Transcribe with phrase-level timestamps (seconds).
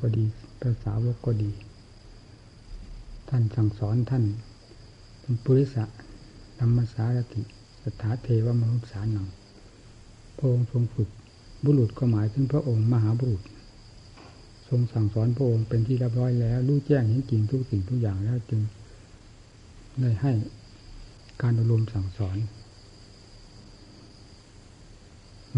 [0.00, 0.24] ก็ดี
[0.60, 1.50] ภาษาวกก็ดี
[3.28, 4.24] ท่านสั่งสอนท่าน
[5.20, 5.84] เป็นปุริสะ
[6.58, 7.42] ธรรมสารติ
[7.82, 9.28] สถาเทวมนุษย์สารนัง
[10.36, 11.08] พระองค์ทรงฝึก
[11.64, 13.42] บุรุษก็หมายถึงพระองค์มหาบุรุษ
[14.68, 18.60] ทรงสั่งสอนพระองค์เป็นที่เรียบร้อยแล้วรู้แจ้งเห็นจริงทุกสิ่งทุกอย่างแล้วจึง
[20.00, 20.32] ได้ให้
[21.42, 22.36] การอบรมสั่งสอน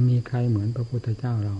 [0.08, 1.56] มีใครเหมือนพระพุทธเจ้าเรา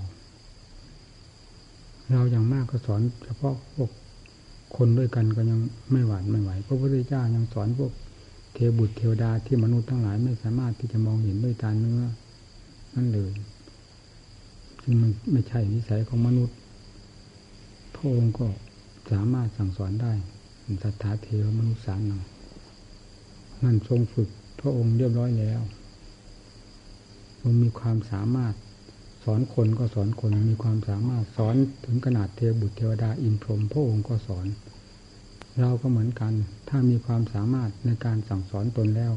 [2.11, 3.91] เราอย่างมากก็สอนเฉพาะพวก
[4.77, 5.61] คนด้วยกันก็ยัง
[5.93, 7.93] ไม่หวานไม่ไหวพระพุทธเจ้ายังสอนพวก
[8.55, 12.03] เทวบุตรเทวดาที่มนุษย์ทั้งหลายไม่สามารถที่จะมองเห็นด้วยตาเนื้อ
[12.95, 13.33] นั่นเลย
[14.83, 16.57] ซึ่งมันไม่ใช่นิสัยของมนุษย์
[17.95, 18.47] พระองค์ก็
[19.11, 20.13] สามารถสั่งสอนได้
[20.83, 22.23] สัทธาเทวมนุษย์สารนัง
[23.63, 24.29] นั่นทรงฝึก
[24.61, 25.61] พระองค์เรียบร้อยแล้ว
[27.41, 28.55] ทรงมีความสามารถ
[29.25, 34.47] สอนคนก็สอนคนมีความสามารถสอนถึงขนาดเทวบุตรเทวดาอินพรหมพระองค์ก็สอน
[35.61, 36.33] เราก็เหมือนกัน
[36.69, 39.13] ถ้ามีความสามารถในการสั่งสอนตนแล้ว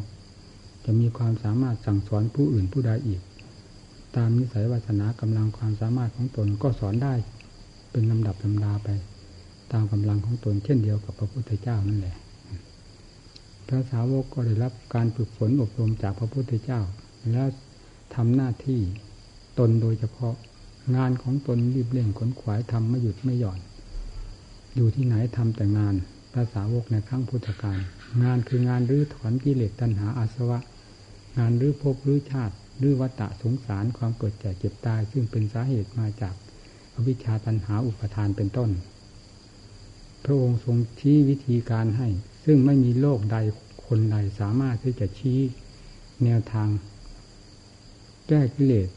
[0.85, 3.21] จะมีความสามารถสั่งสอนผู้อื่นผู้ใดอีก
[4.15, 7.13] ตามนิสัยวาสนากำลังความสามารถของตนก็สอนได้
[7.91, 8.89] เป็นลำดับลำดาไป
[9.71, 12.15] ตามกำลังของตนเช่นเดียวกับพระพุทธเจ้านั่นแหละ
[13.67, 16.81] พระสาวกก็ได้รับการฝึกฝนอบรมจากพระพุทธเจ้า
[17.31, 17.47] แล้ว
[18.15, 18.81] ทำหน้าที่
[19.59, 20.33] ตนโดยเฉพาะ
[20.95, 23.59] งานของตนรีบเร่งขนขวายทำไม่หยุดไม่หย่อน
[24.75, 25.95] อยู่ที่ไหนทำแต่งาน
[26.31, 27.79] พระสาวกในครั้งพุทธกาล
[28.23, 30.59] งานคืองานรื้อถอนกิเลสตัณหาอาสวะ
[31.37, 36.35] งานรื้อภพรื้อชาติรื้อวัฏสงสารความเกิดแก่เจ็บตาย ซึ่งเป็นสาเหตุมาจาก
[36.95, 38.71] อวิชชาตัณหาอุปทานเป็นต้น
[40.23, 42.07] พระองค์ทรงชี้วิธีการให้
[42.45, 43.37] ซึ่งไม่มีโลกใด
[43.87, 45.39] คนใดสามารถที่จะชี้
[46.23, 46.69] แนวทาง
[48.27, 48.89] แก้กิเลส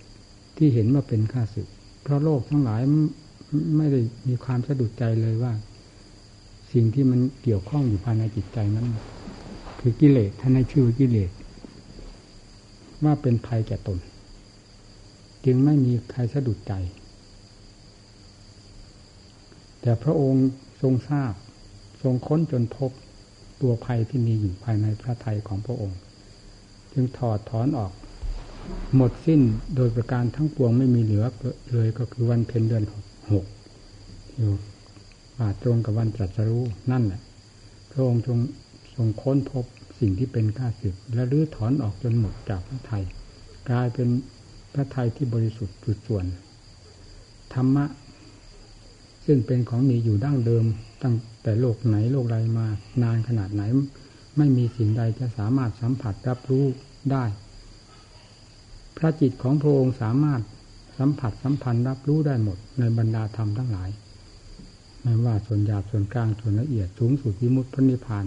[0.57, 1.69] ที่เห็นว่าเป็นข้าศึก
[2.03, 2.83] เพราะโลกทั้งหลาย
[3.77, 5.53] ไม่ได้มีความสะดุดใจเลยว่า
[6.73, 8.87] สิ่งที่มันเกี่ยวข้องอยู่ภายในจิตใจนั้น
[9.81, 11.31] คือกิเลสท่านให้ชื่อกิเลส
[13.05, 13.99] ว่าเป็นภัยแก่ตน
[15.45, 16.73] จึงไม่มีใครสะดุดใจ
[19.81, 20.47] แต่พระองค์
[20.83, 21.33] ทรงทราบ
[22.03, 22.91] ทรงค้นจนพบ
[23.61, 25.99] ตัวภัยที่มีอยู่ภายในพระทัยของพระองค์
[26.93, 27.93] จึงถอดถอนออก
[28.97, 29.41] หมดสิ้น
[29.77, 31.25] โดยประการทั้งปวงไม่มีเหลือ
[31.73, 32.85] เลยก็คือวันเพ็ญเดือน
[33.33, 33.45] หก
[34.37, 34.53] อยู่
[35.37, 37.21] ป่าตรงกับวันตรัสรู้นั่นแหละ
[37.91, 38.39] พระองค์ทรง
[38.95, 39.65] ทรงค้นพบ
[40.01, 43.05] สิ่งที่เป็นข้าศึก และรื้อถอนออกจนหมดจากพระไทย
[43.69, 44.09] กลายเป็น
[44.73, 46.25] พระไทยที่บริสุทธิ์จุดส่วน
[47.55, 47.85] ธรรมะ
[49.27, 50.65] ซึ่งเป็นของมีอยู่ดั้งเดิม
[51.03, 52.67] ตั้งแต่โลกไหนโลกใดมา
[53.03, 53.63] นานขนาดไหน
[54.37, 56.65] ไม่มีสิ่งใดจะสามารถสัมผัสรับรู้
[57.13, 57.25] ได้
[58.97, 60.41] พระจิตของพระองค์สามารถ
[60.99, 63.91] สัมผัสสัมพันธ์รับรู้ได้หมดในบรรดาธรรมทั้งหลาย
[65.03, 68.27] ไม่ว่าส่วนหยาบส่วนกลางส่วนละเอียดสูงสุดวิมุตติพระนิพพาน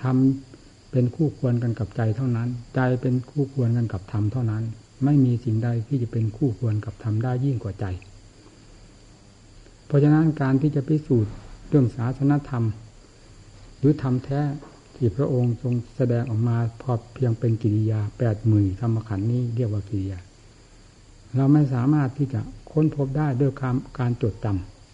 [0.00, 4.62] ทำเป็นคู่ควรกันกับใจเท่านั้น ใจเป็นคู่ควรกันกับธรรมเท่านั้น
[5.04, 7.84] ไม่มีสิ่งใดที่จะเป็นคู่ควรกับธรรมได้ยิ่งกว่าใจ
[9.86, 11.32] เพราะฉะนั้นการที่จะพิสูจน์
[11.68, 12.64] เรื่องศาสนธรรม
[13.78, 14.40] หรือธรรมแท้
[14.98, 20.18] ที่พระองค์ทรงแสดงออกมาพอเพียงเป็นกิริยาแปดหมื่นธรรมขันธ์นี้เรียกว่ากิริยา
[21.36, 22.40] เราไม่สามารถที่จะ
[22.72, 24.46] ค้นพบได้ด้วยการการจดจ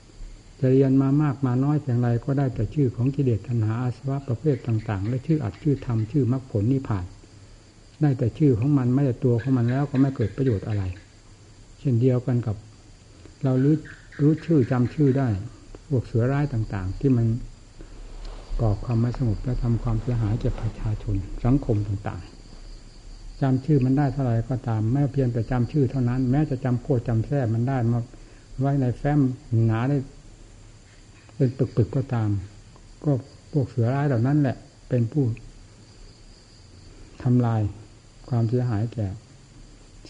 [0.06, 7.04] ำจะเรียนมามากมาน้อยเพียงไรก็ได้แต่ชื่อของกิเลสตัณหาอาสวะประเภทต่าง ๆ และชื่ออัดชื่อธรรมชื่อมรรคผลนิพพาน
[8.00, 10.82] ได้แต่ชื่อของมันไม่แต่ตัวของมันแล้วก็ไม่เกิดประโยชน์อะไร
[11.80, 12.56] เช่นเดียวกันกับ
[13.44, 13.76] เรารู้
[14.20, 15.28] รู้ชื่อจำชื่อได้
[15.88, 17.26] พวกเสือร้ายต่าง ๆ ที่มัน
[18.60, 28.00] ก่อความไม่สงบและทำความเสียหายแก่ประชาชน สังคมต่างๆจำชื่อมันได้เท่าไหร่ก็ตามแม้เพียงแต่จำชื่อเท่านั้น แม้จะจำโคจำแท้มันได้มา
[28.60, 29.20] ไว้ในแฟ้ม
[29.66, 29.96] หนาได้
[31.36, 32.28] เป็นปึกๆก็ตาม
[33.04, 33.12] ก็
[33.52, 34.56] พวกเสือร้ายเหล่านั้นแหละ
[34.88, 35.24] เป็นผู้
[37.22, 37.60] ทำลาย
[38.28, 39.06] ความเสียหายแก่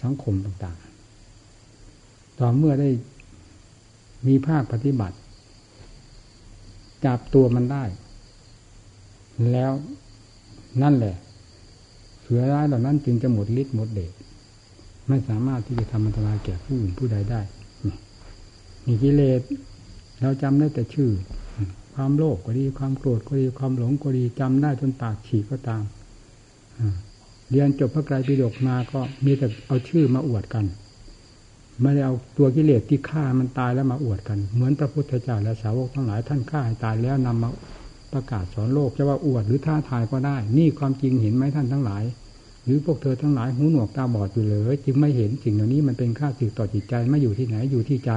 [0.02, 2.90] สังคมต่างๆ ต่อเมื่อได้
[4.26, 5.16] มีภาคปฏิบัติ
[7.04, 7.84] จับตัวมันได้
[9.52, 9.72] แล้ว
[10.82, 11.16] นั่นแหละ
[12.22, 14.12] เสือร้ายเหล่านั้นจึงจะหมดฤทธิ์หมดเดช
[15.08, 17.40] ไม่สามารถที่จะทำอันตรายแก่ผู้อื่นผู้ใดได้
[18.86, 19.40] มีกิเลส
[20.20, 21.10] เราจำได้แต่ชื่อ
[21.94, 25.82] ความโลภกก็ดีความโกรธก็ดีความหลงก็ดีจำได้จนปากฉีกก็ตาม
[27.50, 30.64] เรียนจบพระไตรปิฎกมาก็มีแต่เอาชื่อมาอวดกัน
[31.80, 37.50] ไม่ได้เอาตัวกิเลสที่ฆ่ามันตายแล้วมาอวดกัน เหมือนพระพุทธเจ้าและสาวกทั้งหลายท่านฆ่าให้ตายแล้วนำมา
[38.14, 42.04] ประกาศสอนโลกจะว่าอวดหรือท้าทายก็ได้ นี่ความจริงเห็นไหมท่านทั้งหลาย
[42.64, 48.12] หรือพวกเธอทั้งหลายหูหนวกตาบอดอยู่เลย จึงไม่เห็นสิ่งเหล่านี้มันเป็นค่าสึกต่อจิตใจไม่อยู่ที่ไหนอยู่ที่ใจ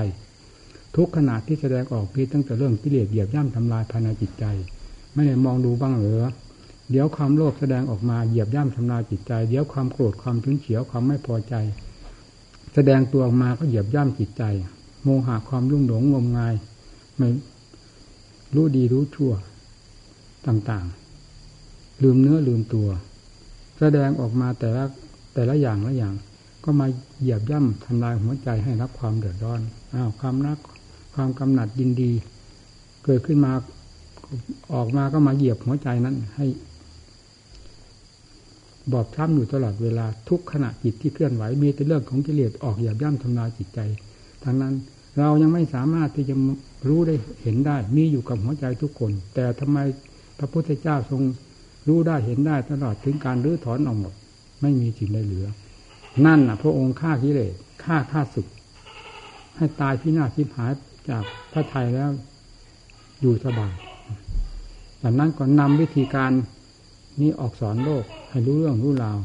[0.96, 4.46] ทุกขณะที่แสดงออกพีตั้งแต่เรื่องกิเลสเหยียบย่ำทำลายภายในจิตใจ
[5.14, 6.26] ไม่ได้มองดูบ้างเหรอ
[6.92, 11.54] เดี๋ยวความโลภแสดงออกมาเหยียบย่ำทำลายจิตใจ เดี๋ยวความโกรธความฉุนเฉียวความไม่พอใจ
[12.74, 14.44] แสดงตัวออกมาก็เหยียบย่ำจิตใจ
[15.04, 16.54] โมหะความรุ่งหลงงมงาย
[17.18, 17.28] ไม่
[18.56, 19.34] รู้ดีรู้ชั่ว
[20.48, 22.88] ต่างๆ ลืมเนื้อลืมตัว
[23.80, 24.84] แสดงออกมาแต่ละ
[25.34, 26.14] แต่ละอย่างละอย่าง
[26.64, 26.88] ก็มา
[27.20, 29.62] เหยียบย่ำทำลายหัวใจให้รับความเดือดร้อน
[29.94, 30.60] อ้าวความรัก
[31.14, 32.12] ความกำหนัดยินดี
[33.06, 33.54] เกิดขึ้นมา
[34.74, 36.46] ออกมาก็มาเหยียบหัวใจนั้นให้
[38.92, 43.80] บอบช้ำอยู่ตลอดเวลาทุกขณะจิตที่เคลื่อนไหวมีแต่เรื่องของกิเลสออกเหยียบย่ำทำลายจิตใจ
[44.44, 44.74] ทั้งนั้น
[45.20, 46.36] เรายังไม่สามารถที่จะ
[46.88, 49.78] รู้ได้เห็นได้ มีอยู่กับหัวใจทุกคน แต่ทำไม
[50.38, 51.22] พระพุทธเจ้าทรง
[51.88, 54.14] รู้ได้เห็นได้ตลอดถึงการรื้อถอนออกหมด
[54.62, 55.48] ไม่มีสิ่งใดเหลือ
[56.26, 57.54] นั่นน่ะพระองค์ฆ่ากิเลส
[57.84, 58.48] ฆ่าฆ่าศึก
[59.58, 60.72] ให้ตายพินาศพิหาย
[61.10, 62.10] จากพระไทยแล้ว
[63.22, 63.74] อยู่สบาย
[65.02, 66.32] จากนั้นก็นำวิธีการ
[67.22, 69.18] นี้ออกสอนโลก ให้รู้เรื่องรู้ราว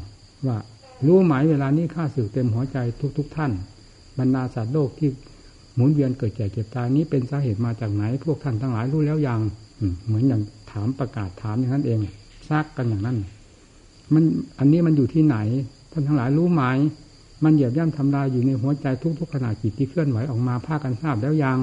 [0.47, 0.57] ว่า
[1.05, 2.77] รู้หมายเวลานี้ข้าศึกเต็มหัวใจ
[3.17, 3.51] ทุกๆทท่าน
[4.17, 5.09] บรรดาสัตว์โลกที่
[5.75, 9.41] หมุนเวียนเกิดแก่เจ็บตายนี้เป็นสาเหตุมาจากไหน พวกท่านทั้งหลายรู้แล้วอยัง
[10.05, 10.41] เหมือนอย่าง
[10.71, 11.99] ถามประกาศถามอย่างนั้นเอง
[12.49, 13.17] ซักกันอย่างนั้น
[14.13, 14.23] มัน
[14.59, 15.37] อันนี้มันอยู่ที่ไหน
[15.91, 16.63] ท่านทั้งหลายรู้ไหม
[17.43, 18.87] มันเหยียบย่ำทำลายอยู่ในหัวใจ
[19.19, 21.59] ทุกๆขณะจิตที่เคลื่อนไหวออกมาภาคกันทราบแล้วยัง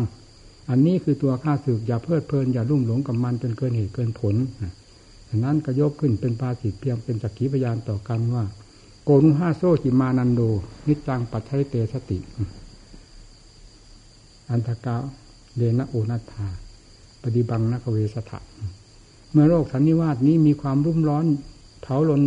[0.70, 4.34] อันนี้คือตัวข้าศึกอย่าเพลิดเพลินอย่าลุ่มหลงกับมันจนเกินเหตุเกินผล
[5.28, 8.44] ดังนั้นก็ยกขึ้นเป็นภาสิทเพียงเป็นสักขีพยานต่อกันว่า
[9.04, 10.40] โกนุห้าโซจิมานันโด
[10.86, 12.18] นิจังปัจฉัยเตสติ
[14.50, 14.96] อันทกา
[15.56, 16.46] เลนะโอนัตถา
[17.24, 18.38] ปฏิบังนักเวสถะ
[19.32, 21.24] เมื่อโลกสันนิวาสนี้มีความรุ่มร้อน
[21.82, 22.22] เผาลน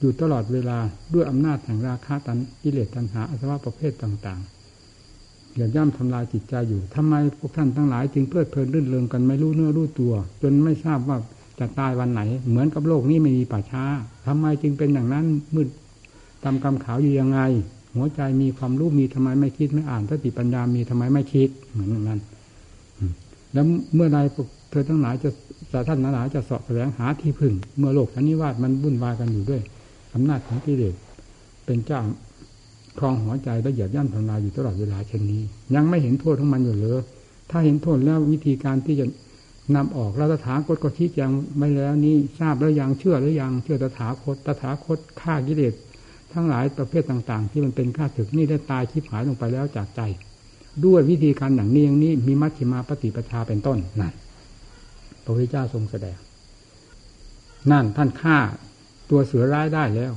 [0.00, 0.78] อยู่ตลอดเวลา
[1.14, 11.16] ด้วยอำนาจแห่งราคะตันกิเลสตัณหาอสวะประเภทต่างๆอย่าย่ำทำลายจิตใจอยู่ทำไมพวกท่านทั้งหลาย จึงเพลิดเพลินรื่นเริงกันไม่รู้เนื้อรู้ตัว จนไม่ทราบว่า
[11.58, 13.84] จะตายวันไหน เหมือนกับโลกนี้ไม่มีป่าช้า
[14.26, 15.68] ทำไมจึงเป็นอย่างนั้นมืด
[16.44, 17.40] ตามกำขาวอยู่ยังไง
[17.94, 22.20] หัวใจมีความรู้มีทำไมไม่คิดไม่อ่านสติปัญญามีทำไมไม่คิดเหมือนนั้น
[23.52, 23.64] แล้ว
[23.94, 24.18] เมื่อใด
[24.70, 25.30] เธอทั้งหลายจะ
[25.72, 29.62] จะท่านทั้งหลายจะสอบแสวงหาที่พึ่ง เมื่อโลกสันนิวาสมันวุ่นวายกันอยู่ด้วย
[30.14, 30.94] อำนาจของกิเลส
[31.64, 32.00] เป็นเจ้า
[32.98, 35.42] ครองหัวใจและเหยียบย่ำทำลายอยู่ตลอดเวลาเช่นนี้
[35.74, 37.00] ยังไม่เห็นโทษของมันอยู่เลย
[37.50, 39.06] ถ้าเห็นโทษแล้ววิธีการที่จะ
[39.76, 45.74] นำออกเราตถาคตก็ชี้แจงไม่แล้วนี่ทราบแล้วยังเชื่อหรือยังเชื่อตถาคตตถาคตฆ่ากิเลส
[46.32, 50.00] ทั้งหลายประเภทต่าง ๆ ที่มันเป็นข้าศึกนี่ได้ตายชิบหายลงไปแล้วจากใจ
[50.84, 54.14] ด้วยวิธีการอย่างนี้อย่างนี้มีมัชฌิมาปฏิปทาเป็นต้นนั่น
[55.22, 56.16] พระพุทธเจ้าทรงแสดง
[57.70, 58.38] นั่นท่านฆ่า
[59.10, 60.12] ตัวเสือร้ายได้แล้ว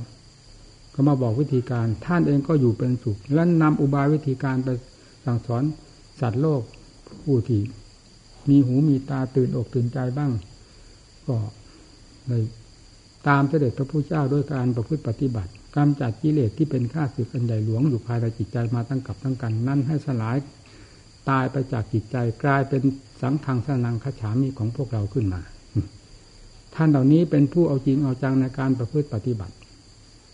[0.94, 4.68] ก็มาบอกวิธีการท่านเองก็อยู่เป็นสุข และนำอุบายวิธีการไป
[5.24, 5.62] สั่งสอน
[6.20, 6.62] สัตว์โลก
[7.22, 7.60] ผู้ที่
[8.48, 10.32] มีหูมีตาตื่นอกตื่นใจบ้าง
[11.26, 11.36] ก็
[12.28, 12.42] เลย
[13.28, 20.36] ตามเสด็จพระพุทธเจ้าด้วยการประพฤติปฏิบัติ กำจัดกิเลสที่เป็นข้าศึกอันใหญ่หลวงอยู่ภายในจิตใจมาตั้งกับตั้งกัน นั่นให้สลาย
[21.28, 22.82] ตายไปจากจิตใจกลายเป็น
[23.22, 25.40] สังฆังสนังขฉามีของพวกเราขึ้นมา
[26.74, 29.54] ท่านเหล่านี้เป็นผู้เอาจริงเอาจังในการประพฤติปฏิบัติ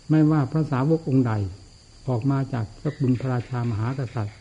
[0.09, 1.33] ไม่ว่าพระสาวกองค์ใด
[2.07, 4.37] ออกมาจากสกุลพระราชามหากษัตริย์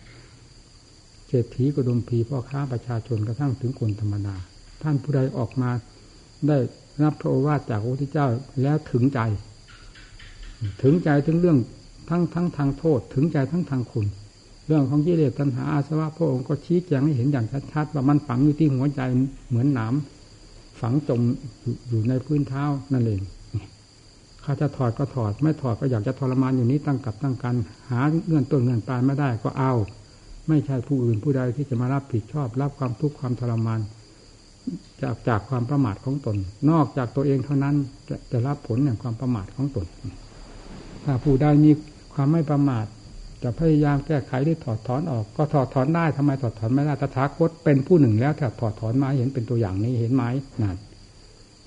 [1.27, 4.37] เศรษฐีกระดมพีพ่อค้าประชาชนกระทั่งถึงคนธรรมดา
[4.82, 5.71] ท่านผู้ใดออกมา
[6.49, 6.59] ได้
[7.03, 8.29] รับพระโอวาทจากพระพุทธเจ้า
[8.63, 9.21] แล้วถึงใจ
[10.83, 11.59] ถึงใจถึงเรื่อง
[12.11, 14.07] ทั้งทั้งทางโทษ ถึงใจทั้งทางคุณ
[14.67, 19.01] เรื่องของกิเลสตัณหาอาสวะพระองค์ก็ชี้แจงให้เห็นอย่างชัดๆว่ามันฝังอยู่ที่หัวใจ
[19.49, 19.95] เหมือนหนาม
[20.81, 21.21] ฝังจม
[21.89, 23.23] อยู่ในพื้นเท้านั่นเอง
[24.45, 27.55] ข้าจะถอดก็ถอด ไม่ถอดก็อยากจะทรมานอยู่นี้ตั้งกับตั้งกัน
[27.91, 29.73] หาเงื่อนต้นเงื่อนปลายไม่ได้ก็เอา
[30.49, 33.81] ไม่ใช่ผู้อื่นผู้ใดที่จะมารับผิดชอบ รับความทุกข์ความทรมาน
[35.03, 36.37] จากจากความประมาทของตน
[36.71, 37.75] นอกจากตัวเองเท่านั้น
[38.09, 39.87] จะจะรับผลแห่งความประมาทของตน
[41.05, 41.71] ถ้าผู้ใดมี
[42.15, 42.85] ความไม่ประมาท
[43.43, 50.23] จะพยายามแก้ไขหรือถอดถอนออก ก็ถอดถอนได้ทำไมถอดถอนไม่ได้ตถาคตเป็นผู้หนึ่งแล้วถ้าถอดถอนมาเห็นเป็นตัวอย่างนี้เห็นไหม
[50.63, 50.77] นั่น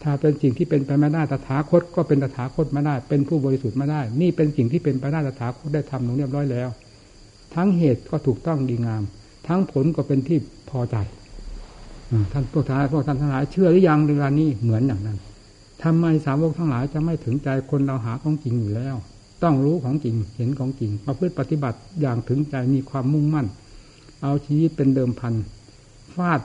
[0.04, 6.70] ถ้าเป็นสิ่งที่เป็นไปไม่ได้ตถาคตก็เป็นตถาคตไม่ได้ เป็นผู้บริสุทธิ์ไม่ได้ นี่เป็นสิ่งที่เป็นไปได้ตถาคตได้ทำลงเรียบร้อยแล้ว
[7.56, 9.04] ทั้งเหตุก็ถูกต้องดีงาม
[9.48, 10.38] ทั้งผลก็เป็นที่
[10.70, 10.96] พอใจ
[12.32, 15.18] ท่านพวกท่านพวกท่านทั้งหลายเชื่อหรือยังเรื่องนี้เหมือนอย่างนั้น
[15.84, 18.96] ทำไมสาวกทั้งหลายจะไม่ถึงใจคนเราหาของจริงอยู่แล้ว
[19.44, 23.48] ต้องรู้ของจริงเห็นของจริงประพฤติปฏิบัติอย่างถึงใจมีความมุ่งมั่น
[24.24, 25.34] เอาชีวิตเป็นเดิมพัน
[26.16, 26.42] ฟาด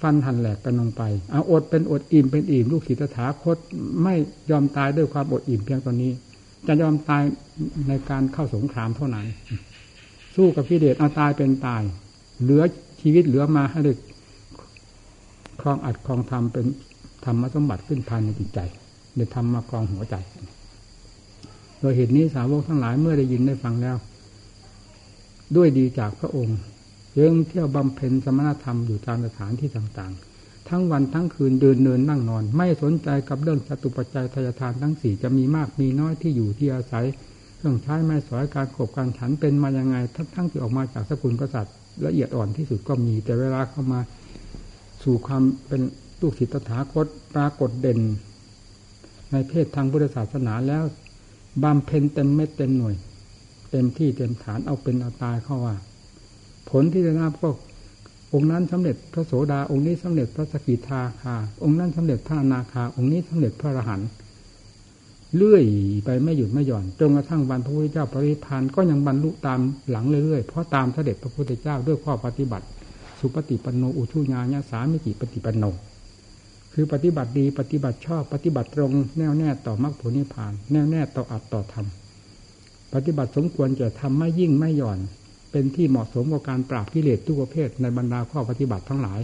[0.00, 3.56] ฟันหันแหลกกันลงไป เอาอดเป็นอดอิ่มเป็นอิ่มลูกศิษย์ถาคต
[4.02, 4.14] ไม่
[4.50, 6.12] ยอมตายด้วยความอดอิ่มเพียงตอนนี้
[6.66, 7.22] จะยอมตาย
[7.88, 9.26] ในการเข้าสงครามเท่านั้น
[10.36, 11.82] สู้กับพิเดชเอาตายเป็นตาย
[12.42, 12.62] เหลือ
[13.00, 13.92] ชีวิตเหลือมาให้ได้
[15.60, 16.66] ครองอัดครองทำเป็น
[17.24, 18.60] ธรรมสมบัติขึ้นภายในจิตใจ
[19.16, 20.16] ได้ทำมาครองหัวใจ
[21.80, 23.96] โดยเหตุนี้สาวกทั้งหลายเมื่อได้ยินได้ฟังแล้ว
[25.56, 26.58] ด้วยดีจากพระองค์
[27.18, 37.06] ยังเที่ยวบำเพ็ญสมณธรรมอยู่ตามสถานที่ต่างๆ ทั้งวันทั้งคืนเดินเดินนั่งนอน ไม่สนใจกับเรื่องจตุปัจจัยทายทานทั้งสี่จะมีมากมีน้อยที่อยู่ที่อาศัย
[37.56, 41.74] เครื่องใช้ไม้สอยการขบการฉันเป็นมายังไง ทั้งทั้งที่ออกมาจากสกุลกษัตริย์
[42.06, 44.00] ละเอียดอ่อนที่สุดก็มี แต่เวลาเข้ามา
[45.02, 45.82] สู่ความเป็น
[46.20, 48.00] ลูกศิษย์ตถาคตปรากฏเด่น
[49.30, 50.82] ในเพศทางพุทธศาสนาแล้ว
[51.62, 52.94] บำเพ็ญเต็มเม็ดเต็มหน่วย
[53.70, 55.76] เต็มที่เต็มฐานเอาเป็นเอาตายเข้าว่า
[56.70, 57.50] ผลที่ได้รับก็
[58.34, 64.08] องค์นั้นสำเร็จพระโสดาองค์นี้สำเร็จพระสกิทาคา องค์นั้นสำเร็จพระอนาคา องค์นี้สำเร็จพระอรหันต์
[65.36, 65.64] เลื่อย
[66.04, 72.66] ไปไม่หยุดไม่หย่อนจนกระทั่งวันพระพุทธเจ้าปริพันธ์ก็ยังบรรลุตามหลังเรื่อยๆเพราะตามเสด็จพระพุทธเจ้าด้วยข้อปฏิบัติ
[73.18, 75.64] สุปฏิปันโนอุชุญาญาสามิจิปฏิปันโน
[76.72, 81.86] คือปฏิบัติดีปฏิบัติชอบปฏิบัติตรงแน่วแน่ต่อมรรคผลนิพพาน แน่วแน่ต่ออัตต่อธรรม
[82.94, 84.98] ปฏิบัติสมควรจะทำไม่ยิ่งไม่หย่อน
[85.50, 89.20] เป็นที่เหมาะสมกับการปราบกิเลสทุกประเภทในบรรดาข้อปฏิบัติทั้งหลาย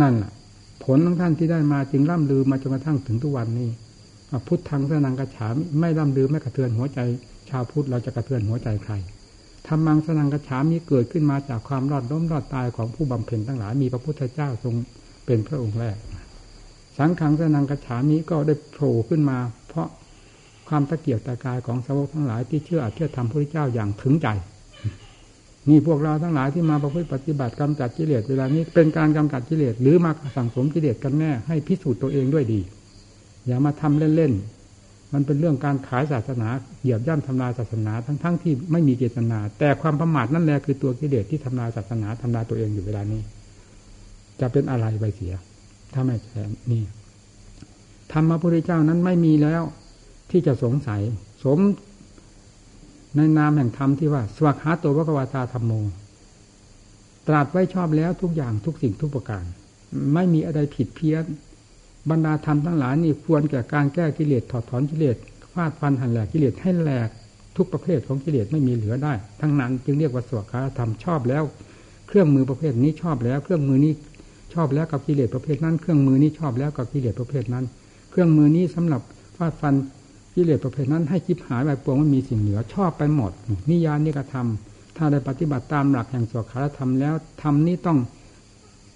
[0.00, 0.32] นั่นแหละ
[0.84, 3.70] ผลของท่านที่ได้มาจึงร่ำลือมาจนกระทั่งถึงทุกวันนี้
[4.46, 6.98] พุทธังสนังกระฉามไม่ร่ำลือไม่กระเทือนหัวใจ
[7.50, 8.94] ชาวพุทธเราจะกระเทือนหัวใจใคร
[9.66, 14.74] ธรรมังสนังกระฉามนี้เกิดขึ้นมาจากความรอดล้มรอดตายของผู้บำเพ็ญทั้งหลายมีพระพุทธเจ้าทรง
[15.26, 15.96] เป็นพระองค์แรก
[16.98, 19.88] สังขังสนังกระฉามีก็ได้โผล่ขึ้นมา เพราะ
[20.68, 24.28] ความตะเกียบตะกายของสาวกทั้งหลายที่เชื่ออาเชื่อธรรมพระเจ้าอย่างถึงใจ
[25.68, 32.60] นี่พวกเราทั้งหลายที่มาประพฤติปฏิบัติกำจัดกิเลสเวลานี้เป็นการกำจัดกิเลสหรือมาสั่งสมกิเลสกันแน่ให้พิสูจน์ตัวเองด้วยดี
[33.46, 36.48] อย่ามาทำเล่นๆมันเป็นเรื่องการขายศาสนา
[36.80, 43.20] เหยียบย่ำทำลายศาสนาทั้งๆทที่ไม่มีเจตนา แต่ความประมาทนั่นแหละคือตัวกิเลสที่ทำลายศาสนาทำลายตัวเองอยู่เวลานี้
[44.40, 45.34] จะเป็นอะไรไปเสีย
[45.92, 46.82] ถ้าไม่แช่นี่
[48.12, 49.62] ธรรมพระพุทธเจ้านั้นไม่มีแล้ว
[50.30, 51.00] ที่จะสงสัย
[51.44, 51.58] สม
[53.16, 55.72] ในนามแห่งธรรมที่ว่า สวัสหาตัววกวาตาธรรมโม
[57.28, 59.44] ตรัสไว้ชอบแล้วทุกอย่างทุกสิ่งทุกประการ
[60.14, 61.24] ไม่มีอะไรผิดเพี้ยน
[62.10, 65.16] บรรดาธรรมทั้งหลายนี่ควรแก่การแก้กิเลสถอดถอนกิเลส
[65.52, 67.08] ฟาดฟันหันแหลกกิเลสให้แหลก
[67.56, 71.44] ทุกประเภทของกิเลสไม่มีเหลือได้ ทั้งนั้นจึงเรียกว่าสวดคาธรรมชอบแล้ว
[72.08, 73.92] เครื่องมือประเภทนี้ชอบแล้ว เครื่องมือนี้
[74.54, 77.64] ชอบแล้วกับกิเลสประเภทนั้น เครื่องมือนี้ชอบแล้วกับกิเลสประเภทนั้น
[78.10, 79.00] เครื่องมือนี้สำหรับ
[79.36, 79.74] ฟาดฟัน
[80.34, 83.32] กิเลสประเภทนั้น ให้จิบหายไปปวงไม่มีสิ่งเหลือชอบไปหมด
[83.70, 87.98] นิยานนิกระทำถ้าได้ปฏิบัติตามหลักแห่งสวดคาธรรมแล้วทำนี้ต้อง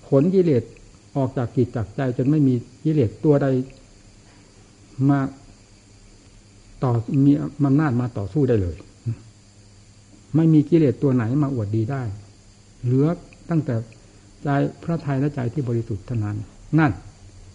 [0.09, 0.63] ขนกิเลส
[1.17, 2.55] ออกจากจิตจากใจจนไม่มี
[2.85, 3.47] กิเลสตัวใด
[5.09, 5.21] มา
[6.83, 6.93] ต่อ
[7.27, 7.33] มี
[7.67, 8.77] อำนาจมาต่อสู้ได้เลย
[10.37, 12.03] ไม่มีกิเลสตัวไหนมาอวดดีได้
[12.85, 13.07] เหลือ
[13.51, 13.75] ตั้งแต่
[14.45, 14.49] ใจ
[14.83, 16.37] พระทัยและใจที่บริสุทธิ์เท่านั้น
[16.79, 16.93] นั่น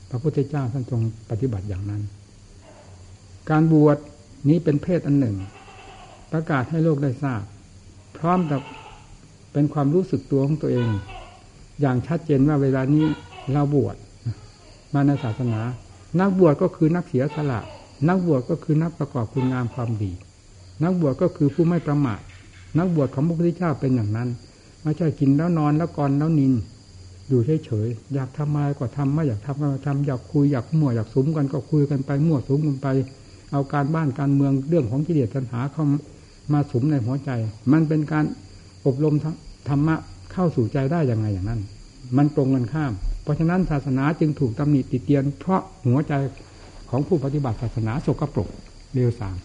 [0.09, 2.01] พระพุทธเจ้าท่านทรงปฏิบัติอย่างนั้น
[3.49, 3.97] การบวช
[4.49, 5.35] นี้เป็นเพศอันหนึ่ง
[6.31, 7.41] ประกาศให้โลกได้ทราบ
[8.17, 8.61] พร้อมกับ
[9.53, 10.89] เป็นความรู้สึกตัวของตัวเอง
[11.81, 13.05] อย่างชัดเจนว่าเวลานี้
[13.51, 13.95] เราบวช
[14.93, 15.61] มาในศาสนา
[16.19, 17.59] นักบวชก็คือนักเสียสละ
[18.07, 20.11] นักบวชก็คือนักประกอบคุณงามความดี
[20.83, 22.19] นักบวชก็คือผู้ไม่ประมาท
[22.77, 24.29] นักบวชของพระพุทธเจ้าเป็นอย่างนั้น
[24.83, 26.53] ไม่ใช่กินแล้วนอนแล้วกอนแล้วนิน
[27.29, 32.87] อยู่เฉยๆอยากทำอะไรก็ทำไม่อยากทำก็ทำอยากคุยอยากมั่วอยากสมกันก็คุยกันไปมั่วสมกันไป
[33.51, 35.85] เอาการบ้านการเมืองเรื่องของกิเลสตัณหาเข้า
[36.53, 37.29] มาสมในหัวใจ
[37.71, 38.25] มันเป็นการ
[38.85, 39.15] อบรม
[39.69, 39.95] ธรรมะ
[40.31, 41.61] เข้าสู่ใจได้ยังไงอย่างนั้น
[42.17, 42.91] มันตรงกันข้าม
[43.23, 46.13] เพราะฉะนั้นศาสนาจึงถูกตำหนิติเตียน เพราะหัวใจ
[46.89, 48.49] ของผู้ปฏิบัติศาสนาสกปรก
[48.93, 49.35] เร็วสาม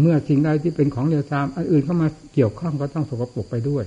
[0.00, 3.84] เมื่อสิ่งใดที่เป็นของเร็วสามอันอื่นเข้ามาเกี่ยวข้องก็ต้องสกปรกไปด้วย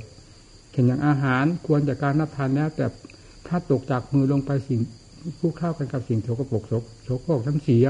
[0.71, 2.85] เช่นอย่างอาหารควรจากการรับทานแล้วแต่
[3.47, 4.79] ถ้าตกจากมือลงไปสิ่ง
[5.39, 7.85] คู่เข้ากันกับสิ่งโสกปกโสโครกทั้งเสีย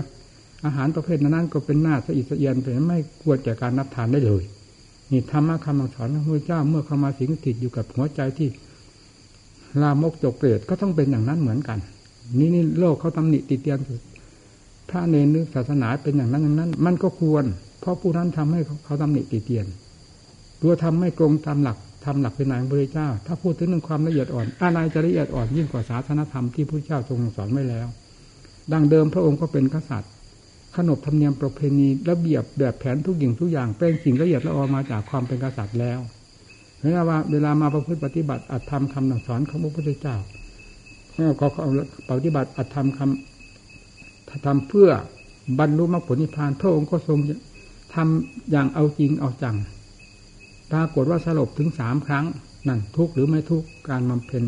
[0.65, 4.43] อาหารประเภทนั้นก็เป็นหน้าสะอิดสะเอียนแต่ไม่ควรจากการรับทานได้เลย
[5.11, 8.49] นี่ธรรมะคำสอนของพระเจ้าเมื่อเข้ามาสิงติดอยู่กับหัวใจที่
[9.81, 11.79] ลามกจกเปรตก็ต้องเป็นอย่างนั้นเหมือนกัน
[12.39, 13.79] นี่นี่โลกเขาตำหนิติเตียน
[14.89, 17.45] พระเนรนึกศาสนาเป็นอย่างนั้นอย่างนั้น มันก็ควร
[17.79, 19.65] เพราะผู้นั้นทำให้เขาตำหนิติเตียน
[20.61, 27.87] ตัวทำไม่ตรงตามหลัก ทำหลักเป็นนายพระเจ้า ถ้าพูดถึงเรื่องความละเอียดอ่อน อะไรจะละเอียดอ่อนยิ่งกว่าศาสนธรรมที่พระเจ้าทรงสอนไว้แล้ว
[28.73, 30.11] ดังเดิมพระองค์ก็เป็นกษัตริย์
[30.75, 35.99] ขนบธรรมเนียมประเพณีระเบียบแบบแผนทุกอย่างทุกอย่างเป็นสิ่งละเอียดละออมาจากความเป็นกษัตริย์แล้ว
[36.81, 40.15] เวลาว่าเวลามาประพฤติปฏิบัติอัตธรรมคำสอนของพระพุทธเจ้า
[41.37, 41.63] เขาเขา
[42.09, 44.89] ปฏิบัติอัตธรรมคำทำเพื่อ
[45.59, 47.19] บรรลุมรรคผลนิพพานพระองค์ก็ทรง
[47.95, 49.55] ทำอย่างเอาจริงเอาจัง
[50.71, 52.25] ปรากฏว่าสลบถึงสามครั้ง
[52.67, 54.43] นั่นทุกหรือไม่ทุกการบำเพ็ญ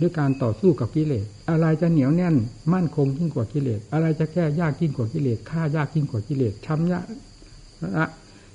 [0.00, 2.34] ด้วยการต่อสู้กับกิเลส อะไรจะเหนียวแน่น
[2.72, 7.00] มั่นคงยิ่งกว่ากิเลส อะไรจะแก้ยากยิ่งกว่ากิเลสฆ่ายากยิ่งกว่ากิเลสชำระ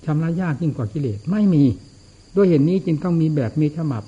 [0.05, 1.63] ชำระยากยิ่งกว่ากิเลสไม่มี
[2.35, 4.03] ด้วยเห็นนี้จึงต้องมีแบบมีฉบับ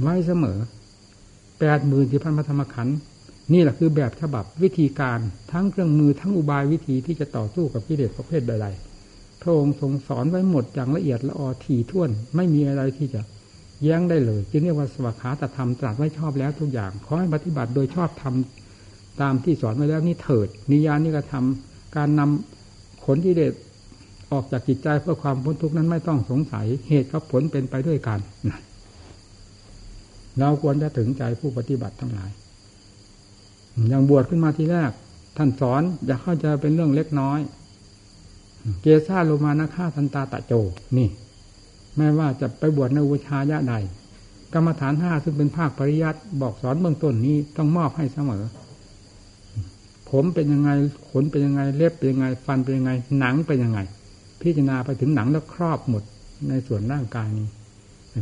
[0.00, 0.58] ไว้เสมอ
[1.58, 2.96] แปดหมื่นสี่พันพระธรรมขันธ์
[3.52, 5.18] นี่แหละคือแบบฉบับวิธีการ
[5.52, 8.93] ทั้งเครื่องมือทั้งอุบายวิธีที่จะต่อสู้กับกิเลสประเภทใดๆ
[9.42, 13.20] พระองค์ทรงสอนไว้หมดอย่างละเอียดละออถี่ถ้วน ไม่มีอะไรที่จะ
[13.82, 23.52] แย้งได้เลยจึงเรียกว่าสวัสดิธรรมตรัสไว้ชอบแล้วทุกอย่างขอให้ปฏิบัติโดยชอบทำตามที่สอนไว้แล้วนี่เถิด นิยานิกระทำการนำขนกิเลส
[24.32, 28.18] ออกจากจิตใจเพื่อความพ้นทุกข์นั้นไม่ต้องสงสัยเหตุกับผลเป็นไปด้วยกัน
[30.38, 32.30] เราควรจะถึงใจผู้ปฏิบัติทั้งหลาย
[33.88, 34.90] อย่างบวชขึ้นมาทีแรก
[35.36, 37.38] ท่านสอนอย่าเข้าใจเป็นเรื่องเล็กน้อย
[38.82, 40.52] เกซาโลมานาคาทันตาตะโจ
[40.96, 41.08] นี่
[41.96, 43.74] ไม่ว่าจะไปบวชในอุชายะใด
[44.54, 48.44] กรรมฐานห้าซึ่งเป็นภาคปริยัติบอกสอนเบื้องต้นนี้ต้องมอบให้เสมอ
[50.10, 50.70] ผมเป็นยังไง
[51.10, 53.80] ขนเป็นยังไง เล็บเป็นยังไง ฟันเป็นยังไง หนังเป็นยังไง
[54.42, 56.02] พิจารณาไปถึงหนังแล้วครอบหมด
[56.48, 57.48] ในส่วนร่างกายนี้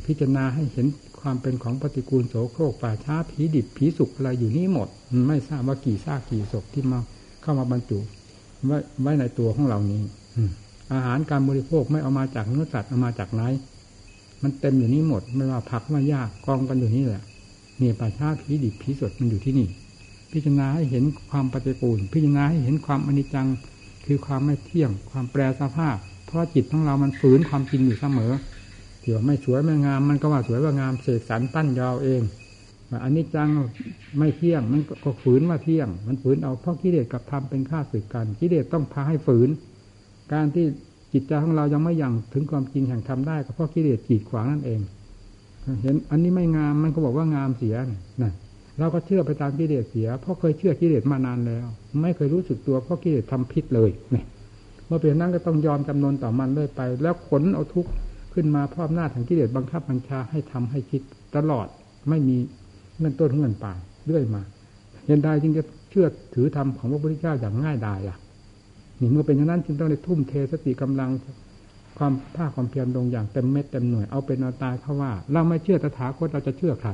[0.06, 0.86] พิจารณาให้เห็น
[1.20, 4.88] ความเป็นของปฏิกูลโสโครกป่าช้าผีดิบผีสุกอะไรอยู่นี่หมด
[5.28, 6.98] ไม่ทราบว่ากี่ซากกี่ศพที่มา
[7.42, 7.98] เข้ามาบรรจุ
[9.00, 10.00] ไว้ในตัวของเรานี้
[10.92, 13.42] อาหารการบริโภคไม่เอามาจากเนื้อสัตว์เอามาจากไหน
[14.42, 17.22] มันเต็มอยู่นี้หมดไม่ว่าผักว่ยากกองกันอยู่นี่แหละ
[17.80, 19.68] นี่ป่าชาผีดิบผีสดมันอยู่ที่นี่
[20.32, 23.48] พิจารณาให้เห็นความปฏิกูลพิจารณาให้เห็นความอนิจจัง
[24.06, 25.96] คือความไม่เที่ยง ความแปรสภาพ
[26.26, 28.32] เพราะจิตของเรามันฝืนความจริงอยู่เสมอ
[29.02, 32.22] เดี๋ยวไม่สวยไม่งาม มันก็ว่าสวยว่างามเสกสรรปั้นยาวเอง
[33.04, 33.48] อันนี้จัง
[34.18, 39.48] ไม่เที่ยงมันก็ฝืนว่าเที่ยง มันฝืนเอาเพราะกิเลสกับธรรมเป็นข้าศึกกันกิเลสต้องพาให้ฝืน
[40.32, 40.66] การที่
[41.12, 44.80] จิตใจของเรายังไม่ยังถึงความจริงแห่งธรรมได้ก็เพราะกิเลสกีดขวางนั่นเอง
[45.82, 47.76] เห็นอันนี้ไม่งามมันก็บอกว่างามเสีย
[48.22, 48.32] นะ
[48.78, 51.66] เราก็เชื่อไปตามกิเลสเสีย เพราะเคยเชื่อกิเลสมานานแล้ว
[52.02, 54.24] ไม่เคยรู้สึกตัวเพราะกิเลสทำพิษเลยเนี่ย
[54.86, 57.90] เมื่อเป็นนั้นก็ต้องยอมจำนนต่อมันเลยไป แล้วขนเอาทุกข์
[58.34, 61.02] ขึ้นมาพร้อมหน้าทางกิเลสบังคับบัญชาให้ทำให้คิด
[61.36, 61.66] ตลอด
[62.08, 62.36] ไม่มี
[62.98, 64.42] เงินต้นเงินปลายเรื่อยมา
[65.06, 68.16] เห็นได้จึงจะเชื่อถือธรรมของพระพุทธเจ้าอย่างง่ายดายล่ะ
[69.02, 71.10] นี่เมื่อเป็นอย่างนั้นจึงต้องได้ทุ่มเทสติกำลัง
[71.98, 76.90] ความภาคความเพียรลงอย่างเต็มเม็ดเต็มหน่วยเอาเป็นเอาตายเพราะว่า เราไม่เชื่อตถาคตเราจะเชื่อใคร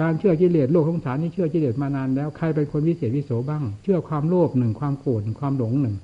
[0.00, 5.96] การเชื่อกิเลสโลกของสารนี่เชื่อกิเลสมานานแล้วใครเป็นคนวิเศษวิโสบ้าง เชื่อความโลภหนึ่งความโกรธความหลงหนึ่ง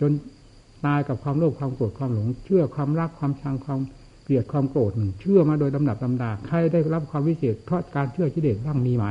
[0.00, 0.10] จน
[0.86, 3.80] ตายกับความโลภความโกรธความหลง เชื่อความรักความชังความ
[4.24, 9.04] เกลียดความโกรธหนึ่งเชื่อมาโดยลำดับลำดาใครได้รับความวิเศษเพราะการเชื่อกิเลสบ้างมีไหม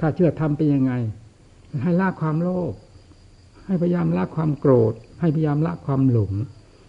[0.00, 0.92] ถ้าเชื่อทำเป็นยังไง
[1.82, 2.72] ให้ละความโลภ
[3.66, 6.32] ให้พยายามละความโกรธ ให้พยายามละความหลง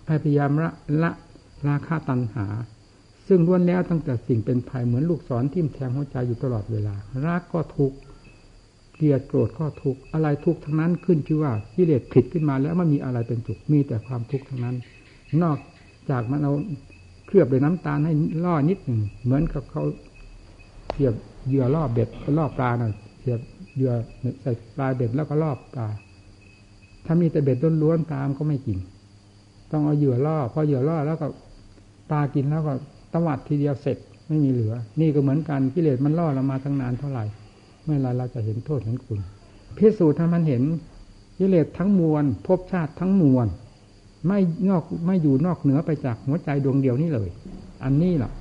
[0.08, 0.70] ให้พยายามละ
[1.02, 1.12] ละ
[1.68, 2.48] ราคาตัณหา
[3.28, 7.98] ซึ่งล้วนแล้วตั้งแต่สิ่งเป็นภัยเหมือนลูกศรทิ่มแทงหัวใจอยู่ตลอดเวลารักก็ทุกข์
[8.94, 14.76] เกลียดโกรธก็ทุกข์อะไรทุกข์ทั้งนั้นขึ้นชื่อว่ากิเลสผิดขึ้นมาแล้วไมันมีอะไรเป็นสุขมีแต่ความทุกข์ทั้งนั้น
[15.44, 15.58] นอก
[16.10, 16.54] จากมันเอา
[17.26, 18.14] เคลือบด้วยน้ำตาลให้
[18.46, 19.84] ล่อนิดหนึ่งเหมือนกับเขา
[20.92, 21.14] เสียบ
[21.48, 23.40] เหยื่อล่อเบ็ดล่อปลาหน่อยเสียบ
[23.76, 23.94] เหยื่อ
[24.42, 25.88] ใส่ปลาเบ็ดแล้วก็ล่อปลา
[27.08, 28.80] ถ้ามีแต่เบ็ดล้วนๆปลามก็ไม่กิน
[29.72, 31.28] ต้องเอาเหยื่อล่อพอเหยื่อล่อแล้วก็
[32.12, 32.74] ปลากินแล้วก็
[33.14, 37.26] ตวัดทีเดียวเสร็จไม่มีเหลือ นี่ก็เหมือนกันกิเลสมันล่อเรามาตั้งนานเท่าไหร่
[37.84, 39.20] เมื่อไรเราจะเห็นโทษเห็นคุณ
[39.78, 40.64] พิสูจน์ถ้ามันเห็น
[41.40, 43.48] กิเลสทั้งมวลภพชาติทั้งมวล
[44.28, 44.40] ไม่
[44.70, 47.30] นอกไม่อยู่นอกเหนือไปจากหัวใจดวงเดียวนี่เลย
[47.84, 48.32] อันนี้แหละ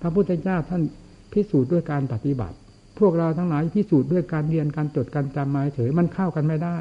[0.00, 0.82] พระพุทธเจ้าท่าน
[1.32, 2.56] พิสูจน์ด้วยการปฏิบัติ
[2.98, 6.78] พวกเราทั้งหลายพิสูจน์ด้วยการเรียนการจดการจำมาเฉยมันเข้ากันไม่ได้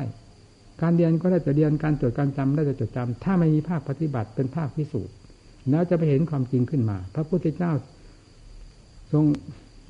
[0.81, 5.13] การเรียนก็ได้แต่เรียนการจดการจำได้แต่จดจำถ้าไม่มีภาคปฏิบัติเป็นภาคพิสูจน์
[5.69, 7.71] แล้วจะไปเห็นความจริงขึ้นมา พระพุทธเจ้า
[9.11, 9.25] ทรง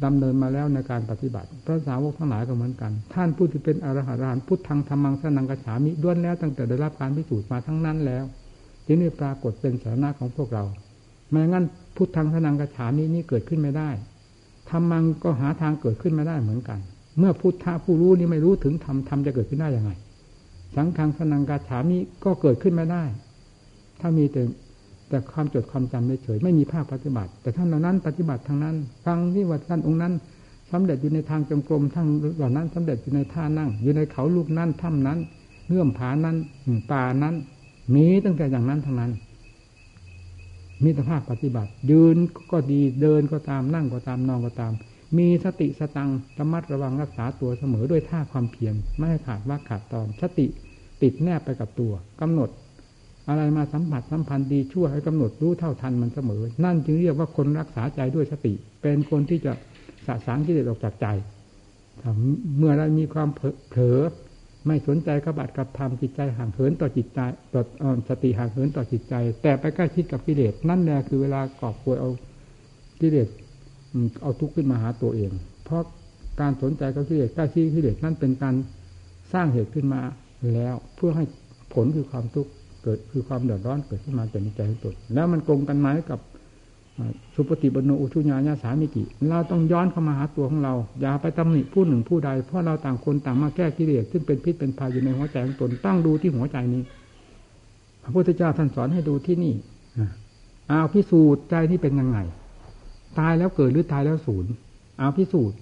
[0.05, 8.23] ดำเนินมาแล้วในการปฏิบัติ พระสาวกทั้งหลายก็เหมือนกัน ท่านผู้ที่เป็นอรหันต์พุทธังธรรมังสนังกระฉามิด้วนแล้ว ตั้งแต่ได้รับการพิสูจน์มาทั้งนั้นแล้ว
[8.85, 10.63] จึงได้ปรากฏเป็นสาระของพวกเรา
[11.29, 13.89] ไม่งั้นพุทธังสนังกระฉามินี้เกิดขึ้นไม่ได้
[14.69, 16.79] ธรรมังก็หาทางเกิดขึ้นไม่ได้เหมือนกัน
[17.19, 19.91] เมื่อพุทธะผู้รู้นี้ไม่รู้ถึงธรรมธรรมจะเกิดขึ้นได้ยังไง
[20.75, 23.03] สังฆังสนังกาฉามิก็เกิดขึ้นไม่ได้
[23.99, 24.41] ถ้ามีแต่
[25.09, 30.13] แต่ความจดความจำเฉยไม่มีภาคปฏิบัติ แต่ท่านเหล่านั้นปฏิบัติทางนั้น ฟังที่ว่าท่านองค์นั้น
[30.71, 32.07] สำเร็จอยู่ในทางจงกรมทั้ง
[32.37, 35.19] เหล่านั้นสำเร็จอยู่ในท่านั่ง อยู่ในเขาลูกนั้นถ้ำนั้น
[35.67, 36.35] เงื่อมผานั้น
[36.91, 37.35] ป่านั้น
[37.95, 39.11] มีตั้งแต่อย่างนั้นทั้งนั้น
[40.83, 42.17] มีสภาพปฏิบัติ ยืน
[42.51, 44.73] ก็ดีเดินก็ตามนั่งก็ตามนอนก็ตาม
[45.17, 46.09] มีสติสตัง
[46.39, 50.47] ระมัดระวังรักษาตัวเสมอด้วยท่าความเพียรไม่ให้ขาดว่าขาดตอนสติ
[51.01, 52.49] ติดแนบไปกับตัวกำหนด
[53.29, 59.51] อะไรมาสัมผัสสัมพันธ์ดีชั่วให้กำหนดรู้เท่าทันมันเสมอ นั่นจึงเรียกว่าคนรักษาใจด้วยสติ เป็นคนที่จะ
[60.07, 61.07] สะสางกิเลสออกจากใจ
[62.57, 63.29] เมื่อเรามีความ
[63.69, 63.99] เผลอ
[64.67, 67.19] ไม่สนใจกบัดกับธรรมจิตใจห่างเหินต่อจิตใจ
[67.53, 67.61] ต่อ
[68.09, 72.09] สติห่างเหินต่อจิตใจ แต่ไปใกล้ชิดกับกิเลสนั่นแหละคือเวลากอบกวยเอา
[73.01, 73.27] กิเลส
[74.21, 75.31] เอาทุกข์ขึ้นมาหาตัวเอง
[75.65, 75.83] เพราะ
[76.41, 78.55] การสนใจกับกิเลสใกล้ชิดกิเลสนั่นเป็นการ
[79.33, 80.01] สร้างเหตุขึ้นมา
[80.55, 81.25] แล้วเพื่อให้
[81.73, 82.51] ผลคือความทุกข์
[82.83, 86.19] เกิดคือความเดือดร้อนเกิดขึ้นมาจากใจของตนแล้วมันตรงกันไหมกับ
[87.35, 96.83] สุปฏิบันโนอุชุญาญาสามิจิเราต้องย้อนเข้ามาหาตัวของเรา อย่าไปตำหนิผู้หนึ่งผู้ใด เพราะเราต่างคนต่างมาแก้กิเลสซึ่งเป็นพิษเป็นภัยอยู่ในหัวใจของตนตั้งดูที่หัวใจนี้
[98.03, 99.53] พระพุทธเจ้าท่านสอนให้ดูที่นี่
[100.67, 102.19] เอาพิสูจน์ใจนี่เป็นยังไง
[103.19, 104.51] ตายแล้วเกิดหรือตายแล้วศูนย์
[104.99, 105.57] เอาพิสูจน์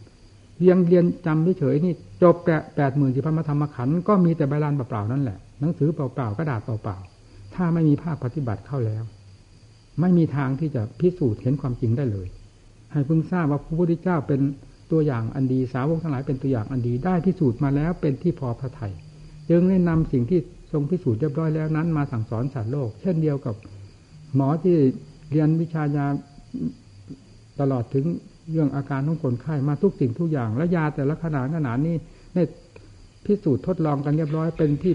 [0.58, 9.04] เรียงเรียนจำเฉยๆนี่จบแปดแปดหมื่นสี่พันธรรมขันธ์ก็มีแต่ใบลานเปล่าๆนั่นแหละหนังสือเปล่าๆกระดาษเปล่าๆถ้าไม่มีภาคปฏิบัติเข้าแล้ว
[10.02, 12.28] ไม่มีทางที่จะพิสูจน์เห็นความจริงได้เลย
[12.92, 14.42] ให้เพิ่งทราบว่าพระพุทธเจ้าเป็น
[14.92, 18.94] ตัวอย่างอันดีสาวกทั้งหลายเป็นตัวอย่างอันดีได้พิสูจน์มาแล้วเป็นที่พอพระทยัย
[19.50, 20.40] จึงได้นำสิ่งที่
[20.72, 23.56] ทรงพิสูจน์เรียบร้อยแล้วนั้นมาสั่งสอนสัตว์โลก เช่นเดียวกับ
[24.36, 24.76] หมอที่
[25.32, 26.06] เรียนวิชายา
[27.60, 28.06] ตลอดถึง
[28.52, 31.96] เรื่องอาการของคนไข้มาทุกสิ่งทุกอย่าง และยาแต่ละขนาดขนาดนี้
[32.36, 32.44] ได้
[33.26, 34.94] พิสูจน์ทดลองกันเรียบร้อยเป็นที่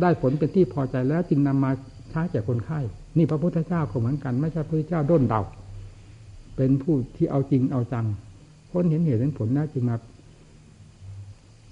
[0.00, 1.70] ได้ผลเป็นที่พอใจแล้วจึงนำมา
[2.10, 2.80] ใช้แก่คนไข้
[3.16, 5.42] นี่พระพุทธเจ้าก็เหมือนกัน ไม่ใช่พระพุทธเจ้าด้นเดา
[6.56, 8.06] เป็นผู้ที่เอาจริงเอาจัง
[8.70, 9.96] พ้นเห็นเหตุเห็นผลน่าจึงมา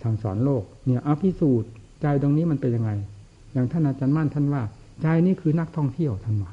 [0.03, 1.71] สั่งสอนโลก เนี่ยเอาพิสูจน์
[2.03, 2.91] ใจตรงนี้มันเป็นยังไง
[3.53, 4.63] อย่างท่านอาจารย์มั่นท่านว่า
[5.03, 6.51] ใจนี้คือนักท่องเที่ยวท่านว่า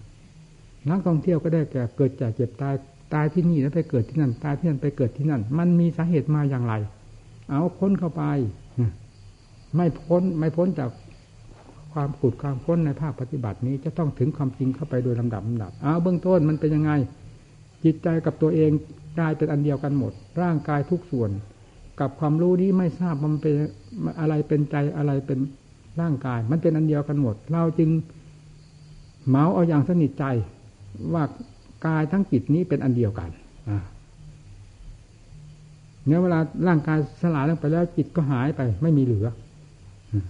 [0.90, 2.76] นักท่องเที่ยวก็ได้แก่เกิดจากเจ็บตาย
[3.14, 6.74] ตายที่นี่แล้วไปเกิดที่นั่น ตายที่นั่นไปเกิดที่นั่น มันมีสาเหตุมาอย่างไร
[7.50, 8.24] เอาพ้นเข้าไป
[9.76, 10.90] ไม่พ้นไม่พ้นจาก
[11.94, 16.92] ความขุดความค้นในภาคปฏิบัตินี้จะต้องถึงความจริงเข้าไปโดยลำดับลำดับเอาเบื้องต้นมันเป็นยังไง
[17.84, 18.72] จิตใจกับตัวเอง
[19.18, 21.30] กลายเป็นอันเดียวกันหมด ร่างกายทุกส่วน
[22.00, 23.56] กับความรู้นี้ไม่ทราบมันเป็น
[24.20, 25.40] อะไรเป็นใจอะไรเป็น
[26.02, 27.90] ร่างกาย มันเป็นอันเดียวกันหมด เราจึง
[29.30, 30.26] เมาเอาอย่างสนิทใจ
[31.14, 31.24] ว่า
[31.86, 33.30] กายทั้งจิตนี้เป็นอันเดียวกัน
[36.06, 39.28] เนี่ยเวลาร่างกายสลายลงไปแล้วจิตก็หายไป ไม่มีเหลือ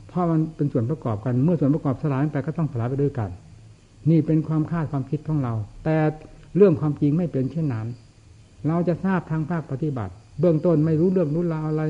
[0.07, 3.29] เพราะมันเป็นส่วนประกอบกัน เมื่อส่วนประกอบสลายไปก็ต้องสลายไปด้วยกัน
[4.09, 5.97] นี่เป็นความคาดความคิดของเรา แต่
[6.55, 7.87] เรื่องความจริงไม่เป็นเช่นนั้น
[8.67, 11.83] เราจะทราบทางภาคปฏิบัติ เบื้องต้นไม่รู้เรื่องรู้ราวอะไร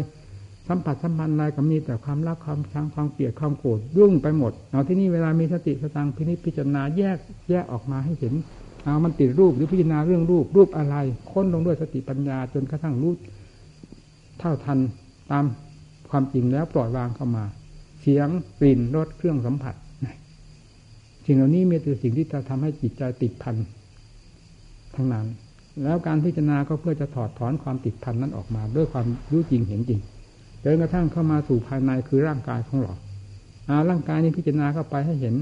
[0.68, 7.18] สัมผัสสัมพันธ์อะไรก็มีแต่ความรักความชังความเกลียดความโกรธยุ่งไปหมด เอาที่นี่เวลามีสติสตังพินิจพิจารณาแยก
[7.50, 8.34] แยกออกมาให้เห็น
[8.84, 10.96] เอามันติดรูปหรือพิจารณาเรื่องรูปรูปอะไร
[11.32, 13.14] ค้นลงด้วยสติปัญญาจนกระทั่งรู้
[14.40, 14.80] เท่าทัน
[15.32, 15.46] ตาม
[16.10, 17.46] ความจริงแล้วปล่อยวางเข้ามา
[18.02, 18.28] เสียง
[18.60, 19.76] กลิ่นรสเครื่องสัมผัส
[21.26, 23.56] สิ่งเหล่านี้มีแต่สิ่งที่จะทำให้จิตใจติดพัน
[24.96, 25.26] ทั้งนั้น
[25.84, 30.00] แล้วการพิจารณาก็เพื่อจะถอดถอนความติดพันนั้นออกมา ด้วยความรู้จริงเห็นจริง
[30.64, 32.94] จนกระทั่งเข้ามาสู่ภายในคือร่างกายของเรา
[33.70, 35.36] อาร่างกายนี้พิจารณาเข้าไปให้เห็น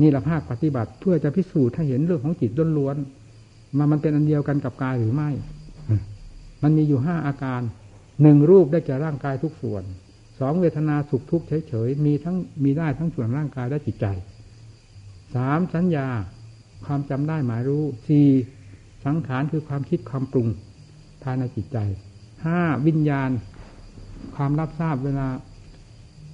[0.00, 5.30] นี่ละภาคปฏิบัติเพื่อจะพิสูจน์ให้เห็นเรื่องของจิตล้วนๆมามันเป็นอันเดียวกันกับกายหรือไม่
[6.62, 7.60] มันมีอยู่ห้าอาการ
[8.22, 9.82] หนึ่งรูปได้แก่ร่างกายทุกส่วน
[10.38, 14.06] สองเวทนาสุขทุกข์เฉยๆมีทั้งมีได้ทั้งส่วนร่างกายและจิตใจ
[15.34, 16.08] สามสัญญา
[16.84, 18.26] ความจำได้หมายรู้สี่
[19.06, 20.48] สังขารคือความคิดความปรุง
[21.22, 21.78] ภายในจิตใจ
[22.44, 23.30] ห้าวิญญาณ
[24.36, 25.28] ความรับทราบเวลา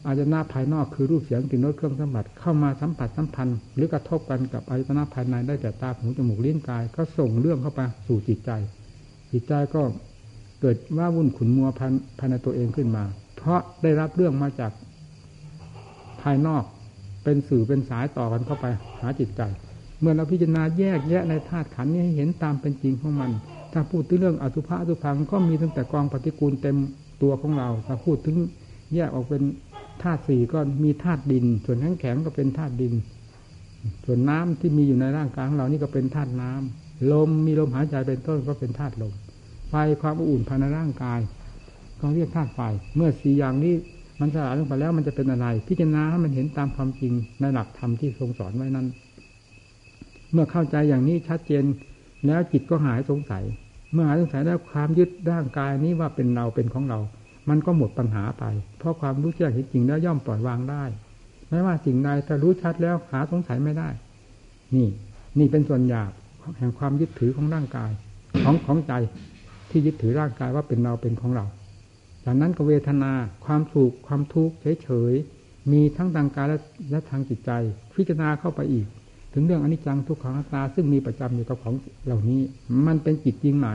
[0.07, 8.51] อาจนาภายนอกคือรูปเสียงกลิ่นรสเครื่องสัมผัสเข้ามาสัมผัสสัมพันธ์หรือกระทบกันกับอายตนะภายในได้แต่ตาหูจมูกลิ้นกาย ก็ส่งเรื่องเข้าไปสู่จิตใจ
[9.33, 9.83] จิตใจก็
[10.61, 11.69] เกิดว่าวุ่นขุนมัว
[12.19, 13.05] ภายในตัวเองขึ้นมา
[13.37, 14.73] เพราะได้รับเรื่องมาจาก
[16.23, 16.63] ภายนอก
[17.25, 18.67] เป็นสื่อเป็นสายต่อกันเข้าไป
[19.01, 19.43] หาจิตใจ
[20.01, 23.31] เมื่อเราพิจารณาแยกแยะในธาตุขันนี้ให้เห็นตามเป็นจริงของมัน
[23.73, 26.77] ถ้าพูดถึงเรื่องอสุภะอสุพังก็มีตั้งแต่กองปฏิกูลเต็ม
[27.23, 28.37] ตัวของเรา ถ้าพูดถึง
[28.95, 29.43] แยกออกเป็น
[30.03, 32.95] ธาตุสี่ก็มีธาตุดิน ส่วนแข็งแข็งก็เป็นธาตุดิน
[34.05, 39.13] ส่วนน้ำที่มีอยู่ในร่างกายของเรานี่ก็เป็นธาตุน้ำลมมีลมหายใจเป็นต้นก็เป็นธาตุลม
[39.69, 41.21] ไฟความอุ่นภายในร่างกาย
[41.97, 42.61] เขาเรียกธาตุไฟ
[42.97, 43.75] เมื่อสี่อย่างนี้
[44.21, 48.87] มันสลายลงไปแล้วมันจะเป็นอะไร พิจารณาให้มันเห็นตามความจริงในหลักธรรมที่ทรงสอนไว้นั้น
[50.33, 51.65] เมื่อเข้าใจอย่างนี้ชัดเจน
[52.27, 53.45] แล้วจิตก็หายสงสัย
[53.93, 56.99] เมื่อหายสงสัยแล้วความยึดร่างกายนี้ว่าเป็นเราเป็นของเรา
[57.49, 58.45] มันก็หมดปัญหาไป
[58.79, 60.85] เพราะความรู้แจ้งเห็นจริงแล้วย่อมปล่อยวางได้
[61.51, 63.89] ไม่ว่าสิ่งใดถ้ารู้ชัดแล้วหาสงสัยไม่ได้
[64.75, 64.89] นี่
[65.39, 66.13] นี่เป็นส่วนหยาบ
[66.59, 67.91] แห่งความยึดถือของร่างกาย
[68.45, 68.93] ของของใจ
[69.71, 71.47] ที่ยึดถือร่างกายว่าเป็นเราเป็นของเรา
[72.25, 73.13] จากนั้นก็เวทนา
[73.47, 76.59] ความสุขความทุกข์เฉยๆมีทั้งทางกายและ
[76.91, 77.51] และทางจิตใจ
[77.95, 78.87] พิจารณาเข้าไปอีก
[79.33, 82.41] ถึงเรื่องอนิจจังทุกขังตาซึ่งมีประจำอยู่กับของเหล่านี้
[82.87, 83.69] มันเป็นจิตจริงไหม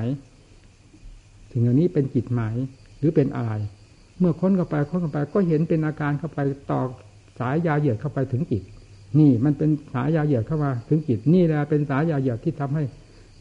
[1.52, 2.56] ถึงเหล่านี้เป็นจิตหมาย
[3.02, 3.54] หรือเป็นอะไร
[4.20, 6.40] เมื่อค้นเข้าไปค้นเข้าไป ก็เห็นเป็นอาการเข้าไป
[6.72, 6.82] ต่อ
[7.40, 8.64] สายยาเหยียดเข้าไปถึงจิต
[9.20, 12.84] นี่มันเป็นสายยาเหยียดเข้ามาถึงจิตนี่แหละเป็นสายยาเหยียดที่ทำให้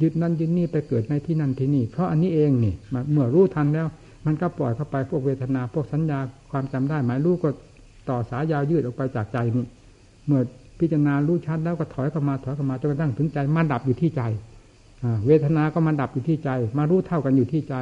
[0.02, 2.74] ยึดนั่นยึดนี่ไปเกิดในที่นั่นที่นี่ เพราะอันนี้เองนี่
[3.12, 3.86] เมื่อรู้ทันแล้ว
[4.26, 6.18] มันก็ปล่อยเข้าไปพวกเวทนาพวกสัญญา
[6.50, 7.48] ความจำได้ หมายรู้ก็
[8.08, 9.66] ต่อสายยาวยืดออกไปจากใจนี่
[10.26, 10.40] เมื่อ
[10.78, 14.22] พิจารณารู้ชัดแล้วก็ถอยเข้ามาถอยเข้ามาจนกระทั่งถึงใจมาดับอยู่ที่ใจ
[15.26, 17.74] เวทนาก็มาดับอยู่ที่ใจ มารู้เท่ากันอยู่ที่ใจ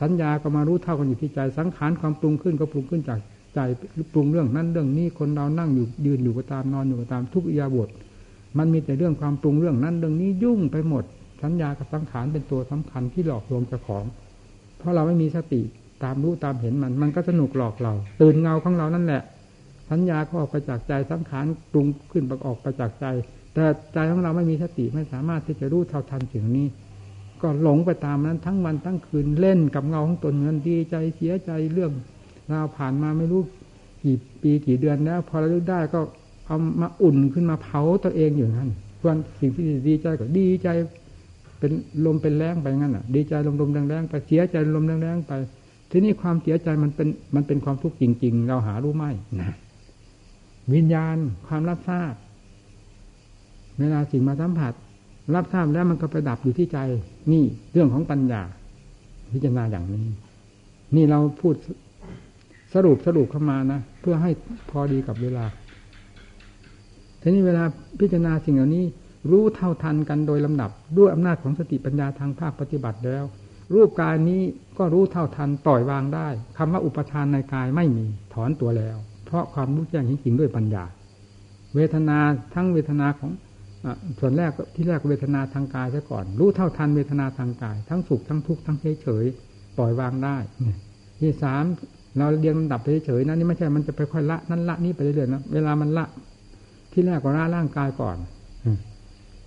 [0.00, 3.18] สัญญาก็มารู้เท่ากันอยู่ที่ใจ สังขารความปรุงขึ้นก็ปรุงขึ้นจาก
[3.54, 3.58] ใจ
[4.12, 7.88] ปรุงเรื่องนั้นเรื่องนี้คนเรานั่งอยู่ยืนอยู่ก็ตามนอนอยู่ก็ตามทุกอิยาบท
[8.58, 11.04] มันมีแต่เรื่องความปรุงเรื่องนั้นเรื่องนี้ยุ่งไปหมด
[11.42, 14.04] สัญญากับสังขารเป็นตัวสำคัญที่หลอกลวงเจ้าของ
[14.78, 15.60] เพราะเราไม่มีสติ
[16.02, 19.22] ตามรู้ตามเห็นมัน มันก็สนุกหลอกเรา ตื่นเงาของเรานั่นแหละ
[19.90, 23.06] สัญญาก็ออกไปจากใจสังขารปรุงขึ้นประกอบไปจากใจ
[23.54, 26.66] แต่ใจของเราไม่มีสติไม่สามารถที่จะรู้เท่าทันสิ่งนี้
[27.42, 31.92] ก็หลงไปตามนั้นทั้งวันทั้งคืนเล่นกับเงาของตนเงินดีใจเสียใจเรื่อง
[32.52, 33.42] ราวผ่านมาไม่รู้
[34.02, 36.00] กี่ปีกี่เดือนแล้ว พอเราได้ก็
[36.46, 40.68] เอามาอุ่นขึ้นมาเผาตัวเองอยู่นั่นส่วนสิ่งที่ดีใจก็ดีใจ
[41.58, 41.72] เป็น
[42.04, 45.32] ลมเป็นแรงไปงั้นอะ ดีใจลมลมแรงแรงไปเสียใจลมแรงแรงไป
[45.90, 49.04] ทีนี้ความเสียใจมันเป็นมันเป็นความทุกข์จริง ๆ เราหารู้ไหม
[49.40, 49.54] นะ
[50.74, 52.12] วิญญาณความรับทราบ
[53.78, 54.72] เวลาสิ่งมาสัมผัส
[55.36, 56.78] รับทราบแล้วมันก็ไปดับอยู่ที่ใจ
[57.32, 58.42] นี่เรื่องของปัญญา
[59.32, 60.06] พิจารณาอย่างนี้
[60.96, 61.54] นี่เราพูด
[62.74, 64.30] สรุปสรุปเข้ามานะเพื่อให้
[64.70, 65.44] พอดีกับเวลา
[67.20, 67.64] ทีนี้เวลา
[68.00, 68.84] พิจารณาสิ่งเหล่านี้
[69.30, 73.24] รู้เท่าทันกันโดยลำดับ ด้วยอำนาจของสติปัญญาทางภาคปฏิบัติแล้ว
[73.74, 74.42] รูปกายนี้
[74.78, 80.84] ก็รู้เท่าทันปล่อยวางได้คำว่าอุปทานในกายไม่มีถอนตัวแล้ว เพราะความรู้แจ้งจริงๆด้วยปัญญา
[81.74, 82.18] เวทนา
[82.54, 83.30] ทั้งเวทนาของ
[84.18, 89.24] ส่วนแรกที่แรกเวทนาทางกายซะก่อน รู้เท่าทันเวทนาทางกาย ทั้งสุขทั้งทุกข์ทั้งเฉยเฉย
[89.76, 90.36] ปล่อยวางได้
[91.20, 91.64] ที่สาม
[92.18, 96.04] เราเรียงลำดับเฉยๆนะนี่ไม่ใช่มันจะไปค่อยละนั่นละนี่ไปเรื่อยๆนะเวลามันละ
[96.92, 98.16] ที่แรกก็ละร่างกายก่อน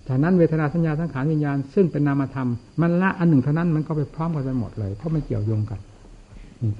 [0.08, 2.50] จากนั้นเวทนาสัญญาสังขารวิญญาณซึ่งเป็นนามธรรม
[2.82, 5.80] มันละอันหนึ่งเท่านั้นมันก็ไปพร้อมกันไปหมดเลยเพราะมันเกี่ยวโยงกัน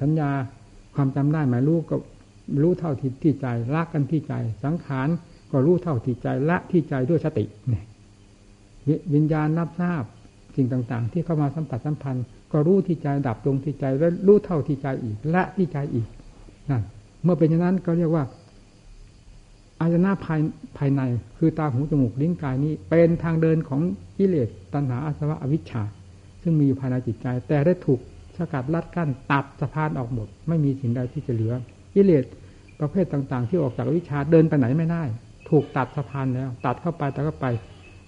[0.00, 0.30] สัญญา
[0.94, 1.96] ความจำได้หมายรู้ก็
[2.62, 4.32] รู้เท่าที่ที่ใจละกันที่ใจ
[4.64, 5.08] สังขาร
[5.54, 7.84] ก็รู้เท่าที่ใจละที่ใจด้วยสติเนี่ย
[9.14, 10.02] วิญญาณนับทราบ
[10.56, 16.06] สิ่งต่างๆ ที่เข้ามาสัมผัสสัมพันธ์ ก็รู้ที่ใจดับลงที่ใจแล้วรู้เท่าที่ใจอีกละที่ใจอีก
[16.70, 16.82] นั่น
[17.22, 18.24] เมื่อเป็นอย่างนั้นก็เรียกว่า
[19.80, 20.40] อายนะภาย
[20.78, 21.02] ภายใน
[21.38, 23.80] คือตาหูจมูกลิ้นกายนี้ เป็นทางเดินของ
[24.16, 25.82] กิเลสตัณหาอาสวะอวิชชา
[26.42, 28.00] ซึ่งมีอยู่ภายในจิตใจ แต่ได้ถูก
[28.38, 31.54] สกัดลัดกั้นตัดสะพานออกหมด ไม่มีสิ่งใดที่จะเหลือ
[31.94, 32.24] กิเลส
[32.80, 35.02] ประเภทต่าง ๆ ที่ออกจากวิชาเดินไปไหนไม่ได้
[35.54, 37.46] ถูกตัดสะพานแล้ว ตัดเข้าไปตัดเข้าไป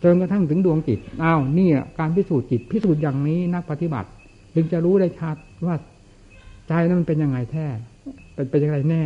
[0.02, 4.08] จนกระทั่งถึงดวงจิตอ้าวนี่การพิสูจน์จิตพิสูจน์อย่างนี้นักปฏิบัติ
[4.54, 5.76] จึงจะรู้ได้ชัดว่า
[6.68, 7.66] ใจนั้นมันเป็นยังไงแท้
[8.34, 9.02] เป็นเป็นยังไงแน่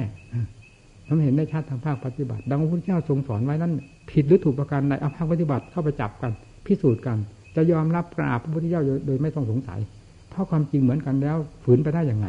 [1.07, 3.73] ทำเห็นได้ชัดทางภาคปฏิบัติ ดังพระพุทธเจ้าทรงสอนไว้นั้น
[4.11, 6.33] ผิดหรือถูกประการใดเอาภาคปฏิบัติเข้าไปจับกัน
[6.67, 7.19] พิสูจน์กัน
[7.57, 9.81] จะยอมรับกราบพระพุทธเจ้าโดยไม่ต้องสงสัย
[10.31, 12.27] เพราะความจริงเหมือนกันแล้ว ฝืนไปได้อย่างไง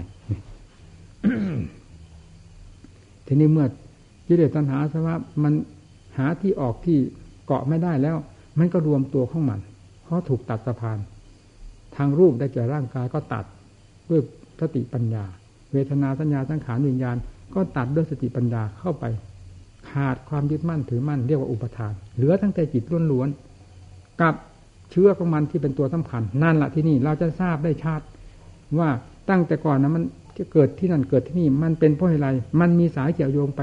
[3.28, 3.66] ทีนี้เมื่อ
[4.28, 5.54] กิเลสตัณหาสภาวะมัน
[6.18, 6.98] หาที่ออกที่
[7.46, 8.18] เกาะไม่ได้แล้ว
[8.60, 9.60] มันก็รวมตัวข้ามัน
[10.04, 10.98] เพราะถูกตัดสะพาน
[11.96, 13.46] ทางรูปได้แก่ร่างกายก็ตัด
[14.10, 14.22] ด้วย
[14.60, 15.26] สติปัญญา
[15.74, 17.18] เวทนาสัญญาสังขารวิญญาณ
[17.56, 19.06] ก็ตัดด้วยสติปัญญาเข้าไป
[19.90, 24.36] ขาดความยึดมั่นถือมั่นเรียกว่าอุปทาน เหลือตั้งแต่จิตล้วนๆกับ
[24.92, 28.02] เชื้อของมันที่เป็นตัวสำคัญ นั่นแหละที่นี่เราจะทราบได้ชัด
[28.80, 28.90] ว่า
[29.30, 30.04] ตั้งแต่ก่อนนะมัน
[30.38, 33.60] จะเกิดที่นั่นเกิดที่นี่มันเป็นเพราะอะไร มันมีสายเกี่ยวโยงไป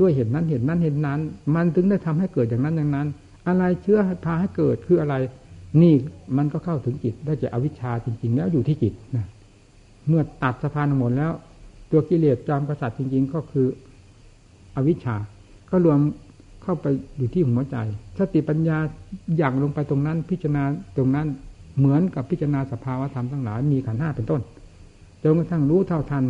[0.00, 1.20] ด้วยเหตุนั้นเหตุนั้นเหตุนั้น
[1.54, 3.08] มันถึงได้ทำให้เกิดอย่างนั้นอย่างนั้น
[3.48, 5.14] อะไรเชื้อพาให้เกิดคืออะไร
[5.82, 5.94] นี่
[6.36, 9.26] มันก็เข้าถึงจิตได้จะอวิชชาจริง ๆ แล้วอยู่ที่จิตนะ
[10.08, 11.32] เมื่อตัดสะพานหมดแล้ว
[11.90, 13.66] ตัวกิเลสจอมกษัตริย์จริง ๆ ก็คือ
[14.76, 15.16] อวิชชา
[15.70, 15.98] ก็รวม
[16.62, 17.76] เข้าไปอยู่ที่หัวใจ
[18.18, 18.78] สติปัญญา
[19.36, 20.64] อย่างลงไปตรงนั้น พิจารณา
[20.96, 21.26] ตรงนั้น
[21.78, 24.40] เหมือนกับพิจารณาสภาวะธรรมทั้งหลายมีขันห้าเป็นต้น
[25.22, 26.24] จนกระทั่งรู้เท่าทัน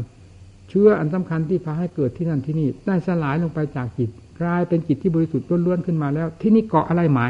[0.69, 7.21] เชื่ออันสำคัญที่พาให้เกิดที่นั่นที่นี่ ได้สลายลงไปจากจิตกลายเป็นจิตที่บริสุทธิ์ล้วนๆขึ้นมาแล้ว ที่นี่เกาะอะไรไหม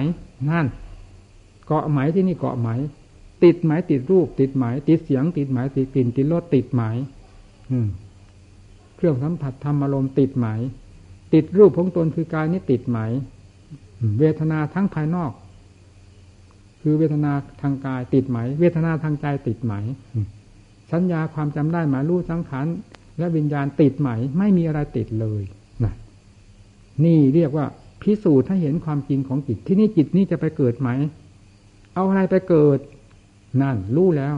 [0.50, 0.66] นั่น
[1.66, 2.68] เกาะไหมที่นี่เกาะไหม
[3.44, 6.82] ติดไหมติดรูป ติดไหมติดเสียง ติดไหมติดกลิ่นติดรสติดไหม
[7.70, 7.88] อืม
[8.96, 10.46] เครื่องสัมผัสธรรมอารมณ์ติดไหม
[11.34, 12.98] ติดรูปของตนคือกายนี้ติดไหม
[14.18, 15.32] เวทนาทั้งภายนอก
[16.80, 19.72] คือเวทนาทางกายติดไหม เวทนาทางใจติดไหม
[20.92, 22.66] สัญญาความจำได้หมายรู้สังขาร
[23.18, 25.42] และวิญญาณติดไหม ไม่มีอะไรติดเลย
[25.84, 25.92] นะ
[27.04, 27.66] นี่เรียกว่า
[28.02, 30.88] พิสูจน์ให้เห็นความจริงของจิต ที่นี่จิตนี้จะไปเกิดไหม
[31.94, 32.78] เอาอะไรไปเกิด
[33.62, 34.36] นั่นรู้แล้ว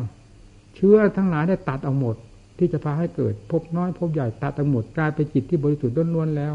[0.74, 2.16] เชื้อทั้งหลายได้ตัดเอาหมด
[2.58, 6.54] ที่จะพาให้เกิด พบน้อย พบใหญ่ตัดเอาหมดกลายเป็นจิตที่บริสุทธิ์ล้วนๆแล้ว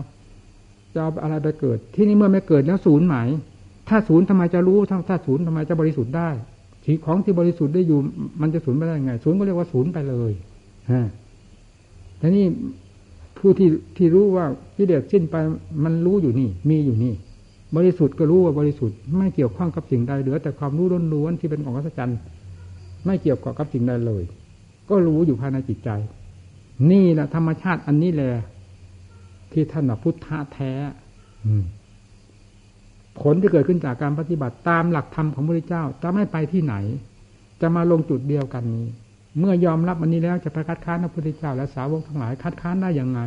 [0.93, 3.15] จะเอาอะไรไปเกิด ที่นี่เมื่อไม่เกิดแล้วศูนย์หม
[3.89, 6.29] ถ้าศูนย์ทำไมจะรู้ถ้าถ้าศูนย์ทำไมจะบริสุทธิ์ได้
[6.85, 7.99] ทีของที่บริสุทธิ์ได้อยู่
[8.41, 10.31] มันจะศูนย์ไปได้ไงศูนย์ก็เรียกว่าศูนย์ไปเลย
[10.91, 11.03] ฮะ
[12.23, 12.47] แต่นี่
[13.37, 15.35] ผู้ที่ที่รู้ว่ากิเลสสิ้นไป
[15.83, 17.13] มันรู้อยู่นี่ มีอยู่นี่
[17.75, 22.19] บริสุทธิ์ก็รู้ว่าบริสุทธิ์ไม่เกี่ยวข้องกับสิ่งใดเหลือแต่ความรู้ล้วนๆที่เป็นของอัศจรรย์
[23.05, 24.23] ไม่เกี่ยวกับกับสิ่งใดเลย
[24.89, 25.89] ก็รู้อยู่ภายในจิตใจ
[26.91, 28.31] นี่แหละธรรมชาติอันนี้แหละ
[29.51, 30.71] ที่ท่านพุทธะแท้
[31.45, 31.63] อืม
[33.21, 36.75] ผลที่เกิดขึ้นจากการปฏิบัติตามหลักธรรมของพระพุทธเจ้า จะไม่ไปที่ไหน
[37.61, 38.87] จะมาลงจุดเดียวกันนี้
[39.39, 43.21] เมื่อยอมรับอันนี้แล้วจะไปคัดค้านพระพุทธเจ้าและสาวกทั้งหลายคัดค้านได้อย่างไง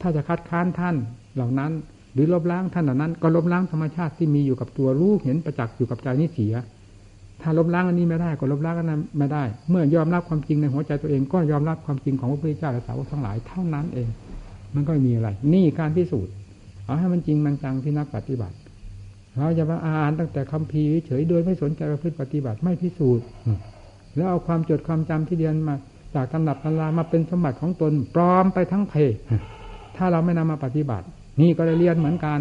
[0.00, 0.96] ถ้าจะคัดค้านท่าน
[1.34, 1.72] เหล่านั้น
[2.12, 6.54] หรือลบล้างท่านเหล่านั้น ก็ลบล้างธรรมชาติที่มีอยู่กับตัวรู้เห็นประจักษ์อยู่กับใจนี้เสีย
[7.42, 14.08] ถ้าลบล้างอันนี้ไม่ได้ก็ลบล้างอันนั้นไม่ได้ เมื่อยอมรับความจริงในหัวใจตัวเองก็ยอมรับความจริงของพระพุทธเจ้าและสาวกทั้งหลายเท่านั้นเอง
[14.74, 16.32] มันก็มีอะไร นี่การพิสูจน์
[16.84, 18.56] เอาให้มันจริงมันจังที่นักปฏิบัติ
[19.36, 23.24] เราจะมาอ่านตั้งแต่คำพีเฉยโดยไม่สนใจประพฤติปฏิบัติไม่พิสูจน์
[24.16, 25.74] แล้วเอาความจดความจำที่เรียนมา
[26.14, 28.94] จากตำรับตำรามาเป็นสมบัติของตนปลอมไปทั้งเพ
[29.96, 31.06] ถ้าเราไม่นำมาปฏิบัติ
[31.40, 32.40] นี่ก็ได้เรียนเหมือนกัน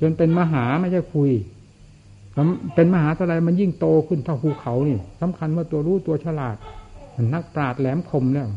[0.00, 1.30] จนเป็นมหาไม่ใช่คุย
[2.74, 6.56] เป็นมหาอะไรมันยิ่งโตขึ้นเท่าภูเขานี่สำคัญว่าตัวรู้ตัวฉลาด
[7.14, 8.48] มันนักปราดแหลมคมแล้ว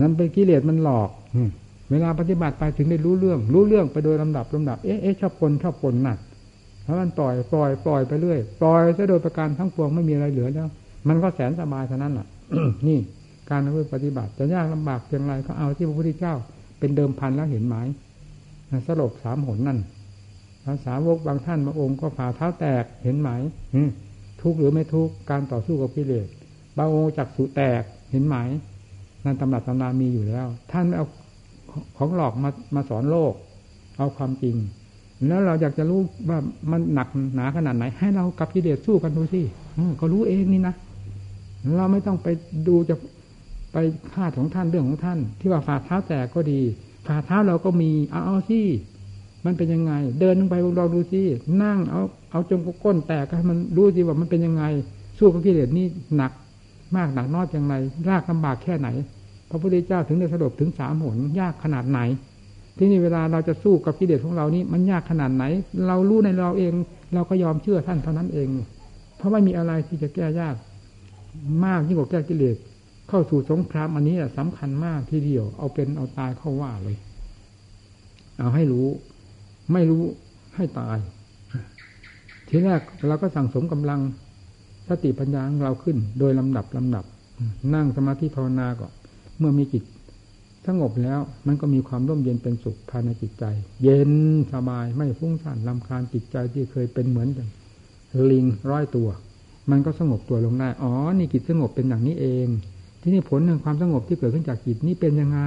[0.00, 1.10] นั้นเป็นกิเลสมันหลอก
[1.90, 6.18] เวลาปฏิบัติไปถึงได้รู้เรื่อง รู้เรื่องไปโดยลำดับลำดับเอ๊ะเอ๊ะชอบคนชอบคนหนัก
[6.84, 10.68] แล้วมันปล่อยปล่อยปล่อยไปเรื่อยปล่อยซะโดยประการทั้งปวงไม่มีอะไรเหลือแล้ว
[11.08, 12.26] มันก็แสนสบายเท่านั้นแหละ
[12.88, 12.98] นี่
[13.50, 13.60] การ
[13.94, 16.34] ปฏิบัติ จะยากลำบากเพียงไรก็เอาที่พระพุทธเจ้า
[16.78, 17.76] เป็นเดิมพันแล้วเห็นไหม
[18.86, 19.78] สลบสามหนนั่น
[20.64, 23.28] ภาษาวกบางท่านบางองค์ก็ฝ่าเท้าแตกเห็นไหม
[24.42, 26.26] ทุกหรือไม่ทุกการต่อสู้กับกิเลส
[26.76, 28.36] บางองค์จักสุแตกเห็นไหม
[29.24, 31.06] นั่นตำรับตำรามีอยู่แล้ว ท่านไม่เอา
[31.96, 33.32] ของหลอกมามาสอนโลก
[33.98, 34.56] เอาความจริง
[35.28, 36.38] แล้วเราอยากจะรู้ว่า
[36.70, 39.42] มันหนักหนาขนาดไหน ให้เรากับกิเลสสู้กันดูสิ
[40.00, 40.74] ก็รู้เองนี่นะ
[41.76, 42.28] เราไม่ต้องไป
[42.68, 42.96] ดูจะ
[43.72, 43.76] ไป
[44.14, 46.60] คาดของท่านเรื่องของท่าน ที่ว่าฝ่าเท้าแตกก็ดี
[47.06, 48.60] ฝ่าเท้าเราก็มีเอาเอาสิ
[49.44, 51.22] มันเป็นยังไง เดินลงไปลองดูสิ
[51.62, 54.64] นั่งเอาเอาจงก้นแตกให้มันรู้สิว่ามันเป็นยังไง
[55.18, 56.32] สู้กับกิเลสนี่หนัก
[56.96, 57.74] มากหนักน้อยอย่างไร
[58.08, 58.88] ยากลาบากแค่ไหน
[59.50, 62.00] พระพุทธเจ้าถึงได้สลบถึงสามหนยากขนาดไหน
[62.78, 65.44] ที่นี่เวลาเราจะสู้กับกิเลสของเรานี้มันยากขนาดไหน
[65.86, 66.72] เรารู้ในเราเอง
[67.14, 68.48] เราก็ยอมเชื่อท่านเท่านั้นเอง
[69.16, 70.54] เพราะไม่มีอะไรที่จะแก้ยาก
[71.64, 72.56] มากยิ่งกว่าแก้กิเลส
[73.08, 76.96] เข้าสู่สงครามอันนี้สำคัญมากทีเดียว เอาเป็นเอาตายเข้าว่าเลย
[78.38, 78.86] เอาให้รู้
[79.72, 80.02] ไม่รู้
[80.56, 80.98] ให้ตาย
[82.48, 84.00] ทีแรกเราก็สั่งสมกำลัง
[84.88, 87.04] สติปัญญาของเราขึ้น โดยลำดับลำดับ
[87.74, 88.92] นั่งสมาธิภาวนาก่อน
[89.38, 89.84] เมื่อมีจิต
[90.66, 93.44] สงบแล้วมันก็มีความร่มเย็นเป็นสุขภายในจิตใจ
[93.82, 94.12] เย็น
[94.52, 97.48] สบายไม่ฟุ้งซ่านลำคาญจิตใจที่เคยเป็นเหมือนกัน
[98.30, 99.08] ลิงร้อยตัว
[99.70, 102.46] มันก็สงบตัวลงได้ อ๋อ นี่จิตสงบเป็นอย่างนี้เอง
[103.02, 105.40] ที่นี่ผลแห่งความสงบที่เกิดขึ้นจากจิตนี่เป็นยังไง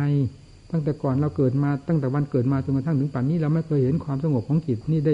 [0.72, 5.14] ตั้งแต่ก่อนเราเกิดมา ตั้งแต่วันเกิดมาจนกระทั่งถึงป่านนี้เราไม่เคยเห็นความสงบของจิตนี่ได้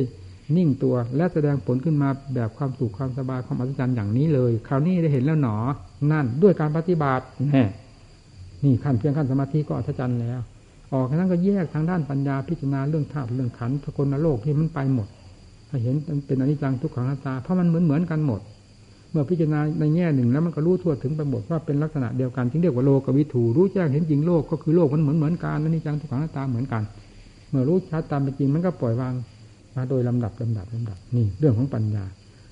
[0.56, 5.56] นิ่งตัวและแสดงผลขึ้นมาแบบความสุขความสบายความอัศจรรย์อย่างนี้เลย คราวนี้ได้เห็นแล้วหนอ
[6.12, 7.64] นั่นด้วยการปฏิบัติแน่
[8.64, 10.40] นี่ขั้นเพียงขั้นสมาธิก็อัศจรรย์แล้ว
[10.94, 15.08] ออกนั้นก็แยกทางด้านปัญญาพิจารณาเรื่องธาตุเรื่องขันธ์สกลโลกที่มันไปหมด
[15.84, 15.96] เห็น
[16.28, 18.42] เป็นอนิจจังทุกขังนัตตาเพราะมันเหมือนเหมือนกันหมด
[19.12, 26.84] เมื่อพิจารณาในแง่หนึ่งแล้วมันก็รู้ทั่วถึงไปหมดว่าเป็นลักษณะเดียวกันที่เรียกว่าโลกวิถูรู้แจ้งเห็นจริงโลกก็คือโลกมันเหมือนเหมือนกันอนิจจังทุกขังนัตตาเหมือนกัน
[27.50, 29.14] เมื่อรู้ชัดตามเป็นจริงมันก็ปล่อยวาง
[29.76, 32.04] มาโดยลำดับลำดับลำดับนี่เรื่องของปัญญา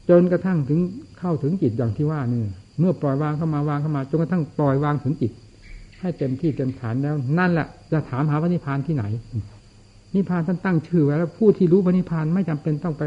[0.09, 0.79] จนกระทั่งถึง
[1.19, 2.43] เข้าถึงจิตอย่างที่ว่านี่
[2.79, 5.31] เมื่อปล่อยวางเข้ามาวางเข้ามาจนกระทั่งปล่อยวางถึงจิต
[6.01, 9.03] ให้เต็มที่เต็มฐานแล้วนั่นแหละจะถามหาพระนิพพานที่ไหน
[10.15, 13.03] นิพพานท่านตั้งชื่อไว้แล้วผู้ที่รู้พระนิพพานไม่จำเป็นต้องไป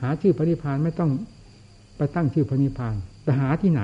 [0.00, 1.10] หาชื่อพระนิพพานไม่ต้อง
[2.00, 3.82] ไปตั้งชื่อพระนิพพานไปหาที่ไหน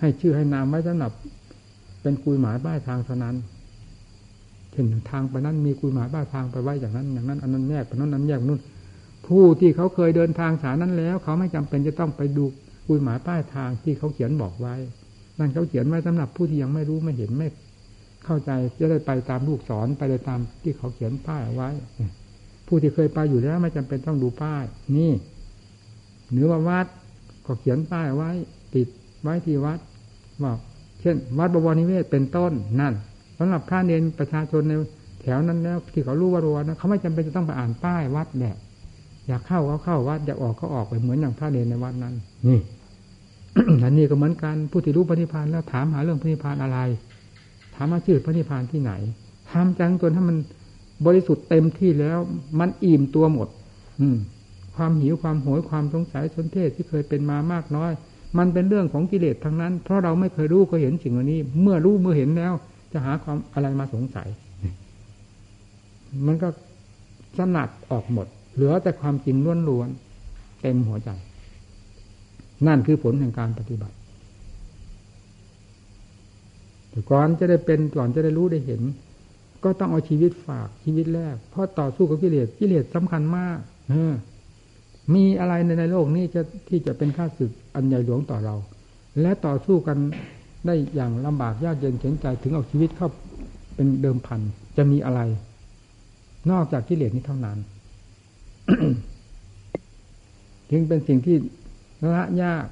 [0.00, 1.12] ให้ชื่อให้นามไว้สำหรับ
[2.02, 3.36] เป็นกุยหมายบ้ายทางเท่านั้น
[4.70, 8.60] เช่นทางไปนั้นมีกุยหมายบ้ายทางไปไว้อย่างนั้น อย่างนั้นอันนั้นแยกไปนั้นนั้นแยกนู่น
[9.26, 12.44] ผู้ที่เขาเคยเดินทางสายนั้นแล้ว เขาไม่จำเป็นจะต้องไปดู
[12.86, 14.74] กุยหมายป้ายทางที่เขาเขียนบอกไว้
[15.38, 17.48] นั่นเขาเขียนไว้สำหรับผู้ที่ยังไม่รู้ไม่เห็นไม่
[18.24, 21.70] เข้าใจจะได้ไปตามลูกศรไปเลยตามที่เขาเขียนป้ายไว้
[22.66, 24.64] ผู้ที่เคยไปอยู่แล้วไม่จำเป็นต้องดูป้าย
[24.96, 25.12] นี่
[26.32, 26.86] หรือว่าวัด
[27.46, 28.30] ก็เขียนป้ายไว้
[28.74, 28.88] ติด
[29.22, 29.78] ไว้ที่วัด
[30.42, 30.52] ว่า
[31.00, 32.94] เช่น วัดบวรนิเวศเป็นต้นนั่น
[33.38, 34.72] สำหรับพระเนรประชาชนใน
[35.22, 38.56] แถวนั้นแล้วที่เขารู้ว่ารัวนะเขาไม่จำเป็นจะต้องไปอ่านป้ายวัดแหละ
[39.28, 42.14] อยากเข้าก็เข้าวัดอยากออกก็ออกไปเหมือนอย่างพระเนรในวัดนั้น
[42.46, 42.60] นี่
[43.84, 46.78] อันนี้ก็เหมือนกันผู้ที่รู้พระนิพพานแล้วถามหาเรื่องพระนิพพานอะไร
[47.74, 48.92] ถามมาชื่อพระนิพพานที่ไหน
[49.50, 50.36] ทำจังตัวถ้ามัน
[51.06, 52.18] บริสุทธิ์เต็มที่แล้ว
[52.60, 53.48] มันอิ่มตัวหมด
[54.00, 54.16] อืม
[54.76, 57.92] ความหิวความโหยความสงสัยสนเทศที่เคยเป็นมามากน้อย
[58.38, 62.52] มันเป็นเรื่องของกิเลสทั้งนั้น เพราะเราไม่เคยรู้ก็เห็นสิ่งเหล่านี้ เมื่อรู้เมื่อเห็นแล้ว
[62.92, 64.28] จะหาความอะไรมาสงสัย
[66.26, 66.48] มันก็
[67.38, 69.36] สนัดออกหมด เหลือแต่ความจริง
[69.68, 71.10] ล้วนๆเต็มหัวใจ
[72.66, 73.96] นั่นคือผลแห่งการปฏิบัติ
[77.10, 78.82] ก่อนจะได้เป็นก่อนจะได้รู้ได้เห็น
[79.64, 83.58] ก็ต้องเอาชีวิตฝากชีวิตแรกเพราะต่อสู้กับกิเลสกิเลสสำคัญมาก
[83.90, 84.14] เออ
[85.14, 88.54] มีอะไรในในโลกนี้จะที่จะเป็นข้าศึกอันใหญ่หลวงต่อเรา
[89.20, 89.98] และต่อสู้กัน
[90.66, 93.08] ได้อย่างลำบากยากเย็นเข็นใจถึงเอาชีวิตเข้า
[93.74, 94.40] เป็นเดิมพัน
[94.76, 95.20] จะมีอะไร
[96.50, 97.58] นอกจากกิเลสนี้เท่านั้น
[100.70, 101.36] จึงเป็นสิ่งที่
[102.14, 102.66] ละยาก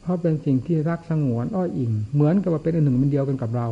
[0.00, 3.68] เพราะเป็นสิ่งที่รักสงวนอ้อยอิง เหมือนกับว่าเป็นอันหนึ่งมันเดียวกันกับเรา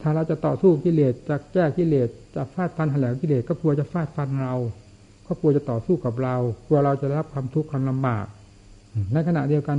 [0.00, 4.56] ถ้าเราจะต่อสู้กิเลสจะแก้กิเลสจะฟาดฟันหันแหลวกิเลสก็กลัวจะฟาดฟันเรา
[5.30, 8.26] ก็กลัวจะต่อสู้กับเรากลัวเราจะรับความทุกข์ความลำบาก
[9.12, 9.78] ในขณะเดียวกัน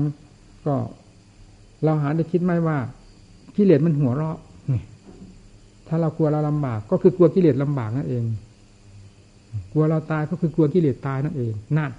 [0.65, 0.75] ก็
[1.83, 2.77] เราหาได้คิดไหมว่า
[3.55, 4.37] กิเลสมันหัวเราะ
[5.87, 8.23] ถ้าเรากลัวเราลำบาก ก็คือกลัวกิเลสลำบากนั่นเอง
[9.71, 11.91] กลัวเราตายก็คือกลัวกิเลสตายนั่นเองนั่น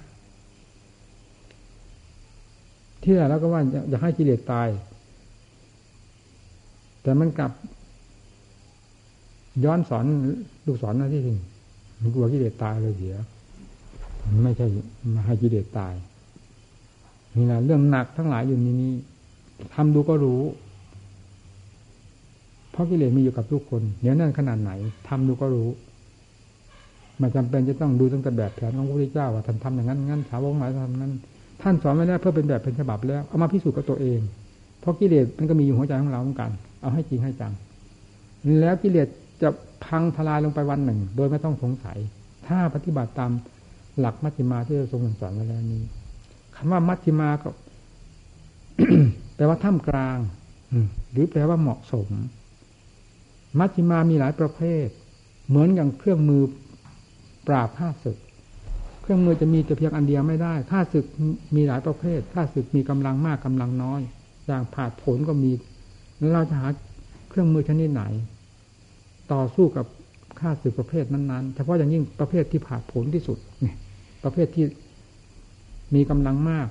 [3.03, 4.67] ที่แล้วก็ว่าอยากให้กิเลสตาย
[7.01, 7.51] แต่มันกลับ
[9.65, 10.05] ย้อนสอน
[10.67, 11.37] ลูกสอนนะที่จริง
[12.15, 13.15] กลัวกิเลสตายเลยเสีย
[14.43, 14.65] ไม่ใช่
[15.13, 15.93] มาให้กิเลสตาย
[17.35, 18.93] นี่แหละเรื่องหนักทั้งหลายอยู่นี้นี้
[19.73, 20.41] ทำดูก็รู้
[22.71, 24.71] เพราะกิเลสมีอยู่กับทุกคนเดี๋ยวนั่นขนาดไหน
[25.07, 25.69] ทำดูก็รู้
[27.17, 31.13] ไม่จำเป็นจะต้องดูตั้งแต่แบบแผนของพระพุทธเจ้าว่าท่านทำอย่างนั้นงั้นสาวกหมายทำนั้น
[31.61, 34.19] ท่านสอนไว้แล้วเพื่อเป็นแบบเป็นฉบับแล้วเอามาพิสูจน์กับตัวเอง
[34.79, 36.51] เพราะกิเลสมันก็มีอยู่หัวใจของเราเหมือนกัน
[36.81, 37.53] เอาให้จริงให้จัง
[38.59, 39.07] แล้วกิเลส
[39.41, 39.49] จะ
[39.85, 41.97] พังทลายลงไปวันหนึ่ง โดยไม่ต้องสงสัย
[42.47, 43.31] ถ้าปฏิบัติตาม
[43.99, 45.83] หลักมัชฌิมาที่ทรงสอนไว้แล้วนี้
[46.55, 47.49] คำว่ามัชฌิมาก็
[49.35, 50.17] แปลว่าท่ามกลาง
[51.11, 52.07] หรือแปลว่าเหมาะสม
[53.59, 54.87] มัชฌิมามีหลายประเภท
[55.47, 56.43] เหมือนอย่างเครื่องมือ
[57.47, 58.17] ปราบผ้าศึก
[59.01, 61.05] เครื่องมือจะมีแต่เพียงอันเดียวไม่ได้ข้าศึก
[61.55, 64.01] มีหลายประเภทข้าศึกมีกำลังมากกำลังน้อย
[64.47, 65.51] อย่างผ่าผลก็มี
[66.33, 66.67] เราจะหา
[67.29, 68.03] เครื่องมือชนิดไหน
[69.33, 69.85] ต่อสู้กับ
[70.39, 73.75] ข้าศึกประเภทนั้นๆเฉพาะอย่างยิ่งประเภทที่ผ่าผลที่สุดเนี่ย
[74.23, 74.65] ประเภทที่
[75.95, 76.67] มีกำลังมาก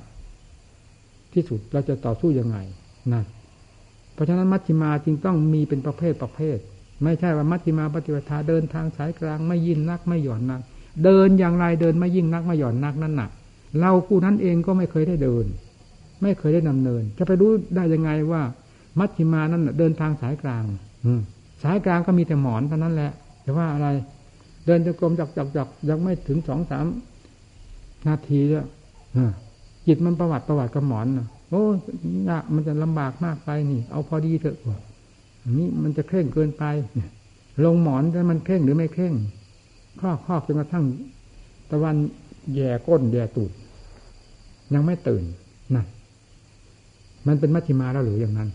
[1.32, 2.58] ที่สุดเราจะต่อสู้ยังไง
[3.12, 3.26] นั่น
[4.14, 6.58] เพราะฉะนั้นมัชฌิมาจึงต้องมีเป็นประเภทประเภท
[7.02, 10.60] ไม่ใช่ว่ามัชฌิมาปฏิปทาเดินทางสายกลางไม่ยินนักไม่หย่อนนัก
[11.04, 13.30] เดินอย่างไรเดินไม่ยิ่งนักไม่หย่อนนักนั่นหนัก
[13.80, 15.46] เราผู้นั้นเองก็ไม่เคยได้เดิน
[16.22, 18.42] ไม่เคยได้นำเนิน จะไปรู้ได้ยังไงว่า
[18.98, 20.64] มัชฌิมานั้นเดินทางสายกลาง
[21.04, 21.12] อื
[21.62, 23.88] สายกลางก็มีแต่หมอนเท่านั้นแหละแต่ว่าอะไร
[24.66, 26.86] เดินจะกรมจับจับจับยังไม่ถึงสองสาม
[28.08, 28.66] นาทีแล้ว
[29.86, 31.06] จิตมันประวัติประวัติกับหมอน
[31.50, 31.64] โอ้
[32.28, 34.56] ยากมันจะลำบากมากไปนี่ เอาพอดีเถอะ
[35.58, 36.64] นี่มันจะเคร่งเกินไป
[37.64, 39.14] ลงหมอนแต่มันเคร่งหรือไม่เคร่ง
[40.00, 40.84] ข้อข้อจนกระทั่ง
[41.70, 41.96] ตะวัน
[42.54, 43.50] แย่ก้นแย่ตูด
[44.74, 45.24] ยังไม่ตื่น
[45.74, 45.86] นั่น
[47.26, 48.48] มันเป็นมัชชิมาแล้วหรืออย่างนั้น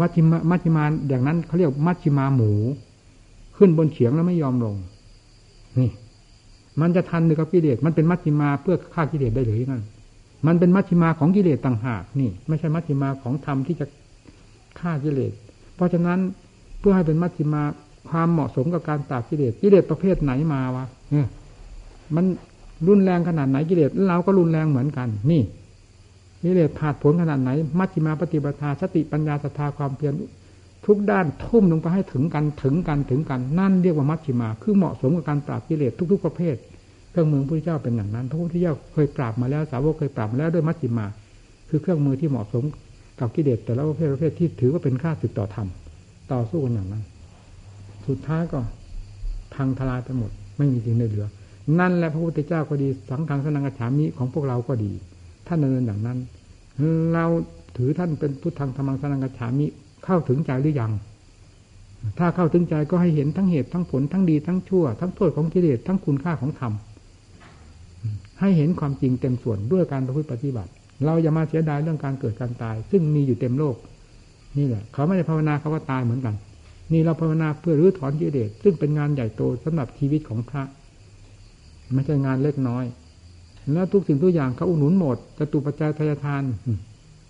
[0.00, 2.52] มัชชิมามัชชิมาอย่างนั้นเขาเรียกมัชชิมาหมู
[3.56, 4.74] ขึ้นบนเฉียงแล้วไม่ยอมลง
[5.78, 5.90] นี่
[6.80, 9.82] มันจะทันหรือกับกิเลสมันเป็นมัชชิมาเพื่อฆ่ากิเลสได้หรือยังนั้น
[10.46, 13.86] มันเป็นมัชชิมาของกิเลสต่างหากนี่ ไม่ใช่มัชชิมาของธรรมที่จะ
[14.80, 15.32] ฆ่ากิเลส
[15.74, 16.18] เพราะฉะนั้น
[16.80, 17.62] เพื่อให้เป็นมัชชิมา
[18.08, 21.28] ความเหมาะสมกับการปราบกิเลสกิเลสประเภทไหนมาวะเนี่ย
[22.14, 22.24] มัน
[22.88, 25.42] รุนแรงขนาดไหนกิเลสเราก็รุนแรงเหมือนกัน นี่
[26.42, 30.12] กิเลสผาดผลขนาดไหน มัชฌิมาปฏิปทาสติปัญญาศรัทธาความเพียร
[30.86, 36.56] ทุกด้านทุ่มลงไปให้ถึงกันถึงกันถึงกันนั่นเรียกว่ามัชฌิมา คือเหมาะสมกับการปราบกิเลสทุก ๆ ประเภท
[37.10, 41.06] เครื่องมือพระพุทธเจ้าเป็นอย่างนั้นพระพุทธเจ้าเคยปราบมาแล้วสาวกเคยปราบมาแล้วด้วยมัชฌิมา
[41.68, 42.64] คือเครื่องมือที่เหมาะสม
[43.20, 45.68] กับกิเลสแต่ละประเภทประเภทที่ถือว่าเป็นข้าศึกต่อธรรม
[46.32, 47.04] ต่อสู้กันอย่างนั้น
[48.06, 48.60] สุดท้ายก็
[49.54, 51.26] พังทลายไปหมด ไม่มีสิ่งใดเหลือ
[51.78, 54.92] นั่นแหละพระพุทธเจ้าก็ดีสังฆังสนังกฉามิของพวกเราก็ดี
[55.46, 56.18] ท่านดำเนินอย่างนั้น
[57.14, 57.26] เรา
[57.76, 59.66] ถือท่านเป็นพุทธังธรรมังสนังกฉามิ
[60.04, 60.92] เข้าถึงใจหรือยัง
[62.18, 66.72] ถ้าเข้าถึงใจก็ให้เห็นทั้งเหตุทั้งผลทั้งดีทั้งชั่ว ทั้งโทษของกิเลสทั้งคุณค่าของธรรม
[68.40, 70.70] ให้เห็นความจริงเต็มส่วนด้วยการประพฤติปฏิบัติ
[71.04, 73.76] เราอย่ามาเสียดายเรื่องการเกิดการตาย ซึ่งมีอยู่เต็มโลก
[74.58, 76.34] นี่แหละ เขาไม่ได้ภาวนาเขาก็ตายเหมือนกัน
[76.92, 80.62] นี่เราภาวนาเพื่อรื้อถอนกิเลสซึ่งเป็นงานใหญ่โตสำหรับชีวิตของพระ
[81.92, 82.84] ไม่ใช่งานเล็กน้อย
[83.72, 86.42] แล้วทุกสิ่งทุกอย่างเขาอุดหนุนหมดจตุปัจจัยทายทาน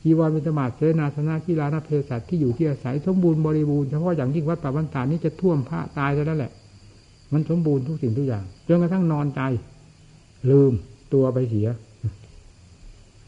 [0.02, 6.52] จีวรวิตมาเสนาสนะกีฬานาเพศัตว์ที่อยู่ที่อาศัยสมบูรณ์บริบูรณ์เฉพาะอย่างยิ่งวัดป่าบันตานี้จะท่วมพระตายแล้วแหละ
[7.32, 9.40] มันสมบูรณ์ทุกสิ่งทุกอย่างจนกระทั่งนอนใจ
[10.50, 10.72] ลืม
[11.12, 11.68] ตัวไปเสีย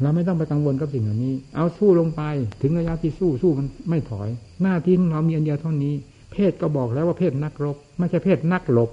[0.00, 2.22] เราไม่ต้องไปกังวลกับสิ่งเหล่านี้ เอาสู้ลงไป
[2.62, 4.28] ถึงระยะที่สู้สู้มันไม่ถอย
[4.62, 5.94] หน้าที่เรามีอันเดียวเท่านี้
[6.32, 8.90] เพศก็บอกแล้วว่าเพศนักรบ ไม่ใช่เพศนักหลบ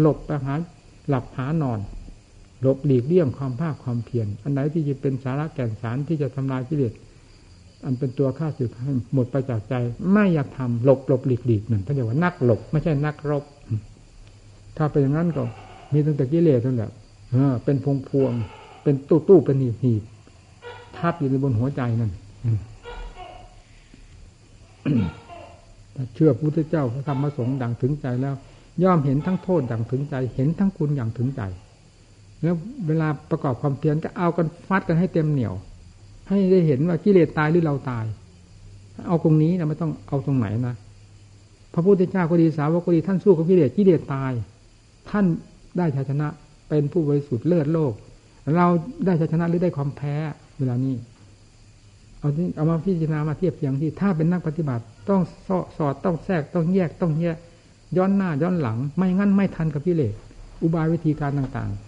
[0.00, 0.54] หลบไปหา
[1.08, 1.78] หลับหานอน
[2.62, 6.92] หลบหลีกเลี่ยงความภาคความเพียรอันไหนที่จะเป็นสาระแก่นสารที่จะทำลายกิเลส
[7.84, 9.74] อันเป็นตัวฆ่าศึกให้หมดไปจากใจ
[10.12, 13.44] ไม่อยากทำหลบหลบหลีกหลีกนั่นท่านเรียกว่านักหลบ ไม่ใช่นักรบ
[14.76, 15.42] ถ้าเป็นอย่างนั้นก็
[15.92, 16.90] มีตั้งแต่กิเลสนั่นแหละ
[17.64, 18.32] เป็นพวงพวง
[18.82, 20.02] เป็นตู้ตู้เป็นหีบหีบ
[20.96, 22.12] ทับอยู่ในบนหัวใจนั่น
[26.14, 28.34] เชื่อพระพุทธเจ้าพระธรรมพระสงฆ์ดังถึงใจแล้ว
[28.82, 31.42] ย่อมเห็นทั้งโทษดังถึงใจ เห็นทั้งคุณอย่างถึงใจ
[32.42, 32.54] แล้ว
[32.86, 35.54] เวลาประกอบความเพียรก็เอากันฟัดกันให้เต็มเหนียว
[36.28, 38.04] ให้ได้เห็นว่ากิเลสตายหรือเราตาย
[39.06, 40.74] เอาตรงนี้นะไม่ต้องเอาตรงไหนนะ
[41.74, 44.32] พระพุทธเจ้าก็ดีสาวกก็ดีท่านสู้กับกิเลสกิเลสตาย
[45.10, 45.24] ท่าน
[45.76, 46.28] ได้ชัยชนะ
[46.68, 47.92] เป็นผู้บริสุทธิ์เลิศโลก
[48.56, 48.66] เรา
[49.04, 50.14] ได้ชัยชนะหรือได้ความแพ้
[50.58, 50.96] เวลานี้
[52.18, 57.36] เอาที่เอามาพิจารณามาเทียบเทียงที่ถ้าเป็นนักปฏิบัติต้องสอสอดต้องแทรกต้องแยกต้องแยก
[57.96, 60.14] ย้อนหน้าย้อนหลัง ไม่งั้นไม่ทันกับกิเลส
[60.62, 61.87] อุบายวิธีการต่างๆ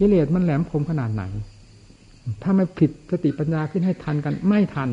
[0.00, 1.22] กิเลสมันแหลมคมขนาดไหน
[2.42, 4.88] ถ้าไม่ผิดสติปัญญาขึ้นให้ทันกัน ไม่ทัน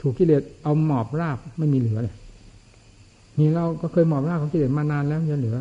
[0.00, 2.14] ถูกกิเลสเอาหมอบราบไม่มีเหลือเลย
[3.38, 5.58] นี่เราก็เคยหมอบราบของกิเลสมานานแล้วยังเหลือ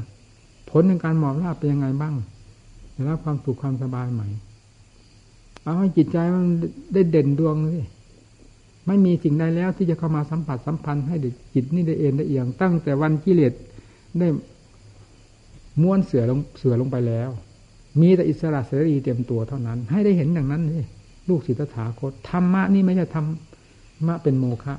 [0.70, 2.14] ผลในการหมอบราบเป็นยังไงบ้าง
[2.94, 4.22] ได้รับความสุขความสบายไหม
[5.64, 6.44] เอาให้จิตใจมัน
[6.94, 7.82] ได้เด่นดวงสิ
[8.88, 11.16] ไม่มีสิ่งใดแล้วที่จะเข้ามาสัมผัสสัมพันธ์ให้
[11.54, 13.54] จิตนี่ได้เอ็นได้เอียง ตั้งแต่วันกิเลส
[14.20, 14.28] ได้
[15.82, 17.30] ม้วนเสือลงเสือลงไปแล้ว
[18.02, 20.86] มีแต่อิสระเสรีเต็มตัวเท่านั้น ให้ได้เห็นอย่างนั้นนี่
[21.30, 23.26] ลูกศิษย์ถาคตธรรมะนี่ไม่ใช่ธรร
[24.08, 24.76] มะเป็นโมฆะ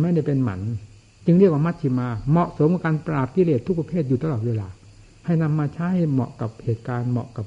[0.00, 0.60] ไม่ได้เป็นหมัน
[1.26, 4.68] จึงเรียกว่ามัชชิมา เหมาะสมกับการปราบกิเลสทุกประเภทอยู่ตลอดเวลา
[5.24, 7.46] ให้นำมาใช้เหมาะกับเหตุการณ์เหมาะกับ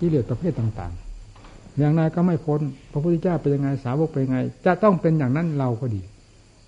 [0.00, 2.60] กิเลสประเภทต่างๆ อย่างไรก็ไม่พ้น
[2.92, 6.02] พระพุทธเจ้าเป็นยังไงสาวกเป็นยังไง จะต้องเป็นอย่างนั้นเราก็ดี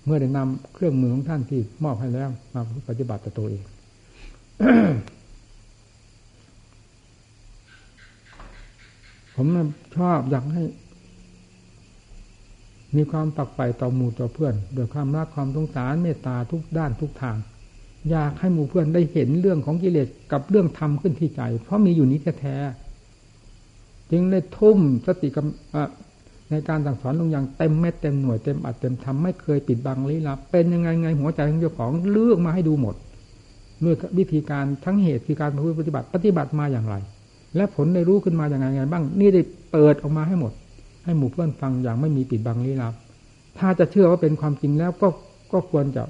[0.05, 3.63] เมื่อได้นำเครื่องมือของท่านที่มอบให้แล้วมาปฏิบัติต่อตัวเอง
[9.35, 9.47] ผม
[9.97, 10.63] ชอบอยากให้
[12.95, 17.37] มีความปักไปต่อหมู่ต่อเพื่อนด้วยความรักความสงสารเมตตาทุกด้านทุกทาง
[18.09, 22.57] อยากให้หมู่เพื่อนได้เห็นเรื่องของกิเลสกับเรื่องธรรมขึ้นที่ใจ เพราะมีอยู่นี้แท้
[24.11, 25.37] จึงได้ทุ่มสติก
[26.51, 32.95] ในการสั่งสอนลงอย่างเต็มเม็ดเต็มหน่วยเต็มอัดเต็มทำไม่เคยปิดบังลี้ลับเป็นยังไงไงหัวใจของเจ้าของเลือกมาให้ดูหมด
[33.83, 36.95] ด้วยวิธีการทั้งเหตุคือการปฏิบัติปฏิบัติมาอย่างไร
[37.55, 39.41] และผลได้รู้ขึ้นมาอย่างไรไงบ้าง นี่ได้
[39.71, 40.53] เปิดออกมาให้หมด
[41.05, 42.93] ให้หมู่เพื่อนฟังอย่างไม่มีปิดบังลี้ลับ
[43.59, 45.07] ถ้าจะเชื่อว่าเป็นความจริงแล้วก็
[45.51, 46.03] ก็ควรจะ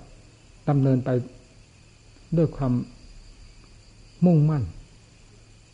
[0.69, 1.09] ดำเนินไป
[2.37, 2.73] ด้วยความ
[4.25, 4.63] มุ่งมั่น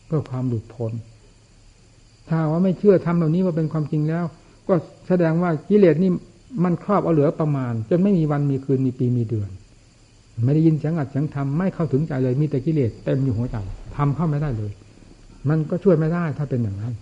[0.06, 0.92] เพื่อความหลุดพ้น
[2.28, 4.24] ถ้าว่าไม่เชื่อทำแบบนี้ว่าเป็นความจริงแล้ว
[4.68, 4.74] ก็
[5.08, 6.10] แสดงว่ากิเลสนี่
[6.64, 9.50] มันครอบเอาเหลือประมาณ จนไม่มีวันมีคืนมีปีมีเดือน
[10.44, 13.56] ไม่ได้ยินเสียงอัดเสียงทำไม่เข้าถึงใจเลยมีแต่กิเลสเต็มอยู่หัวใจ
[13.96, 14.72] ทำเข้าไม่ได้เลย
[15.48, 16.94] มันก็ช่วยไม่ได้ถ้าเป็นอย่างนั้น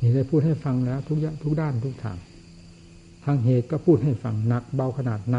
[0.00, 2.18] นี่ได้พูดให้ฟังแล้ว ทุกยทุกด้านทุกทาง
[3.24, 5.38] ทางเหตุก็พูดให้ฟังหนักเบาขนาดไหน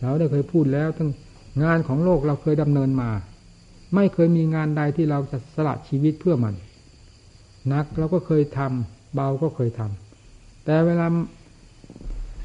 [0.00, 1.10] เราได้เคยพูดแล้วทั้ง
[1.62, 3.10] งานของโลกเราเคยดำเนินมา
[3.94, 6.54] ไม่เคยมีงานใดที่เราจะสละชีวิตเพื่อมัน
[7.72, 11.06] นักเราก็เคยทำเบาก็เคยทำแต่เวลา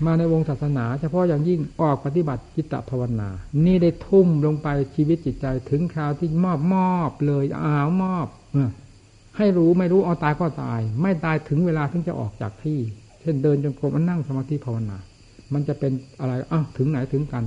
[0.05, 3.29] มาในวงศาสนา เฉพาะอย่างยิ่งออกปฏิบัติจิตภาวนา
[3.65, 8.27] นี่ได้ทุ่มลงไปชีวิตจิตใจถึงคราวที่มอบมอบเลยอ้าวมอบ
[9.37, 12.79] ให้รู้ไม่รู้เอาตายก็ตาย ไม่ตายถึงเวลาถึงจะออกจากที่
[13.21, 14.97] เช่นเดินจงกรมนั่งสมาธิภาวนา
[15.53, 17.43] มันจะเป็นอะไรอ้าวถึงไหนถึงกัน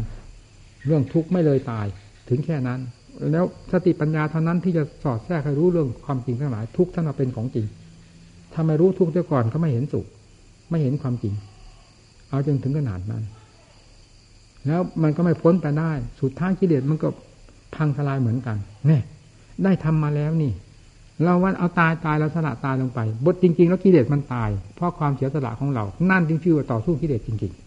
[0.87, 1.87] เรื่องทุกข์ไม่เลยตาย
[2.29, 2.81] ถึงแค่นั้น
[3.33, 7.67] แล้วสติปัญญาเท่านั้นที่จะสอดแทรกให้รู้เรื่องความจริงทั้งหลายทุกท่านเป็นของจริง
[8.53, 10.07] ถ้าไม่รู้ทุกข์เจ้าก่อนก็ไม่เห็นสุข
[10.71, 11.35] ไม่เห็นความจริง
[12.29, 13.23] เอาจนถึงขนาดนั้น
[14.67, 17.09] แล้วมันก็ไม่พ้นไปได้ สุดท้ายกิเลสมันก็
[17.75, 18.57] พังทลายเหมือนกัน
[18.87, 19.03] เนี่ย
[19.65, 20.53] ได้ทำมาแล้วนี่
[21.25, 27.63] เราว่าเอาตายตายแล้วสละตายลงไป บทจริง ๆ แล้วกิเลสมันตาย เพราะความเสียสละของเรา นั่นจึงชื่อว่าต่อสู้กิเลสจริงๆ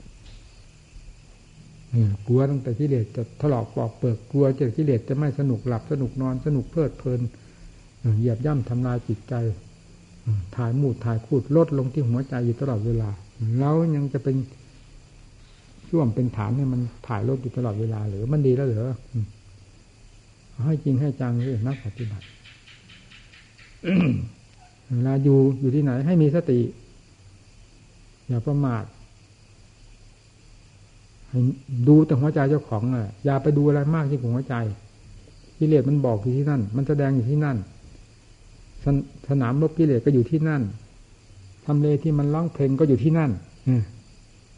[2.28, 7.20] กลัวตั้งแต่กิเลสจะถลอกปอกเปิกกลัวจะกิเลสจะไม่สนุกหลับสนุกนอนสนุกเพลิดเพลิน
[8.20, 9.34] เหยียบย่ำทำลายจิตใจ
[10.56, 13.10] ถ่ายมูดถ่ายคูดลดลงที่หัวใจอยู่ตลอดเวลา
[13.60, 14.36] เรายังจะเป็น
[15.90, 18.94] ช่วมเป็นฐานให้มันถ่ายรถอยู่ตลอดเวลาหรือมันดีแล้วเหรอ
[20.66, 22.26] ให้จริงให้จังเลยนักปฏิบัติ
[24.94, 26.60] เวลาอยู่อยู่ที่ไหน ให้มีสติ
[28.28, 28.84] อย่าประมาท
[31.30, 31.40] ให้
[31.88, 34.56] ดูแต่หัวใจเจ้าของอะ อย่าไปดูอะไรมากที่หัวใจ
[35.58, 37.58] กิเลสมันบอกอยู่ที่นั่น มันแสดงอยู่ที่นั่น
[38.84, 38.86] ส
[39.30, 40.62] สนามรบกิเลสก็อยู่ที่นั่น
[41.72, 43.32] ทำเลที่มันร้องเพลงก็อยู่ที่นั่น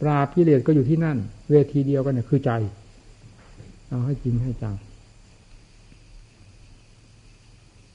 [0.01, 1.17] ปราบกิเลสก็อยู่ที่นั่น
[1.49, 2.51] เวทีเดียวกันเนี่ยคือใจ
[3.87, 4.75] เอาให้จริงให้จัง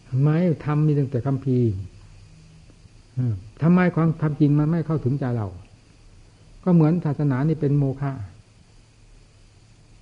[0.08, 0.28] ทำไม
[0.64, 1.58] ทำมีตั้งแต่คำพี
[3.62, 5.46] ทำไมความทำจริงมันไม่เข้าถึงใจเรา
[6.64, 8.10] ก็เหมือนศาสนานี่เป็นโมฆะ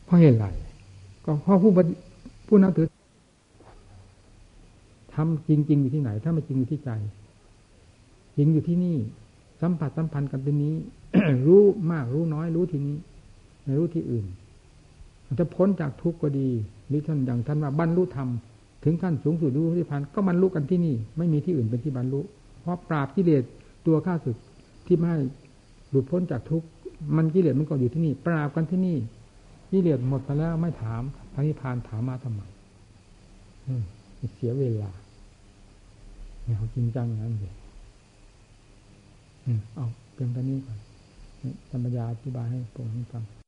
[0.05, 0.47] เพราะเหตุไร
[1.25, 1.71] ก็เพราะผู้
[2.47, 2.87] ผู้นับถือ
[5.15, 6.91] ทำจริง ๆ อยู่ที่ไหน ถ้าไม่จริงอยู่ที่ใจ
[8.37, 8.97] จริงอยู่ที่นี่
[9.62, 10.74] สัมผัสสัมพันธ์กันที่นี้
[11.47, 11.62] รู้
[11.93, 12.97] มากรู้น้อยรู้ที่นี้
[13.62, 14.26] ไม่รู้ที่อื่น
[15.39, 16.49] จะพ้นจากทุกข์ก็ดี
[16.89, 18.28] หรือท่านอย่างท่านว่าบรรลุธรรม
[18.85, 22.20] ถึงขั้นสูงสุดรู้ที่พันก็บรรลุกันที่นี่ ไม่มีที่อื่นเป็นที่บรรลุ
[22.61, 23.43] เพราะปราบกิเลส
[23.87, 24.37] ตัวข้าศึก
[24.87, 25.12] ที่ไม่
[25.91, 26.66] หลุดพ้นจากทุกข์
[27.16, 28.97] มันกิเลสมันก็อยู่ที่นี่ ปราบกันที่นี่
[29.72, 32.41] กิเลสหมดไปแล้วไม่ถามพระนิพพานถามมาทำไม
[34.35, 34.91] เสียเวลา
[36.43, 37.55] เนี่ยเขาจริงจังนั้นเลย
[39.75, 40.79] เอาเพียงเท่านี้ก่อน
[41.71, 43.44] ธรรมยาอธิบายให้ผมฟัง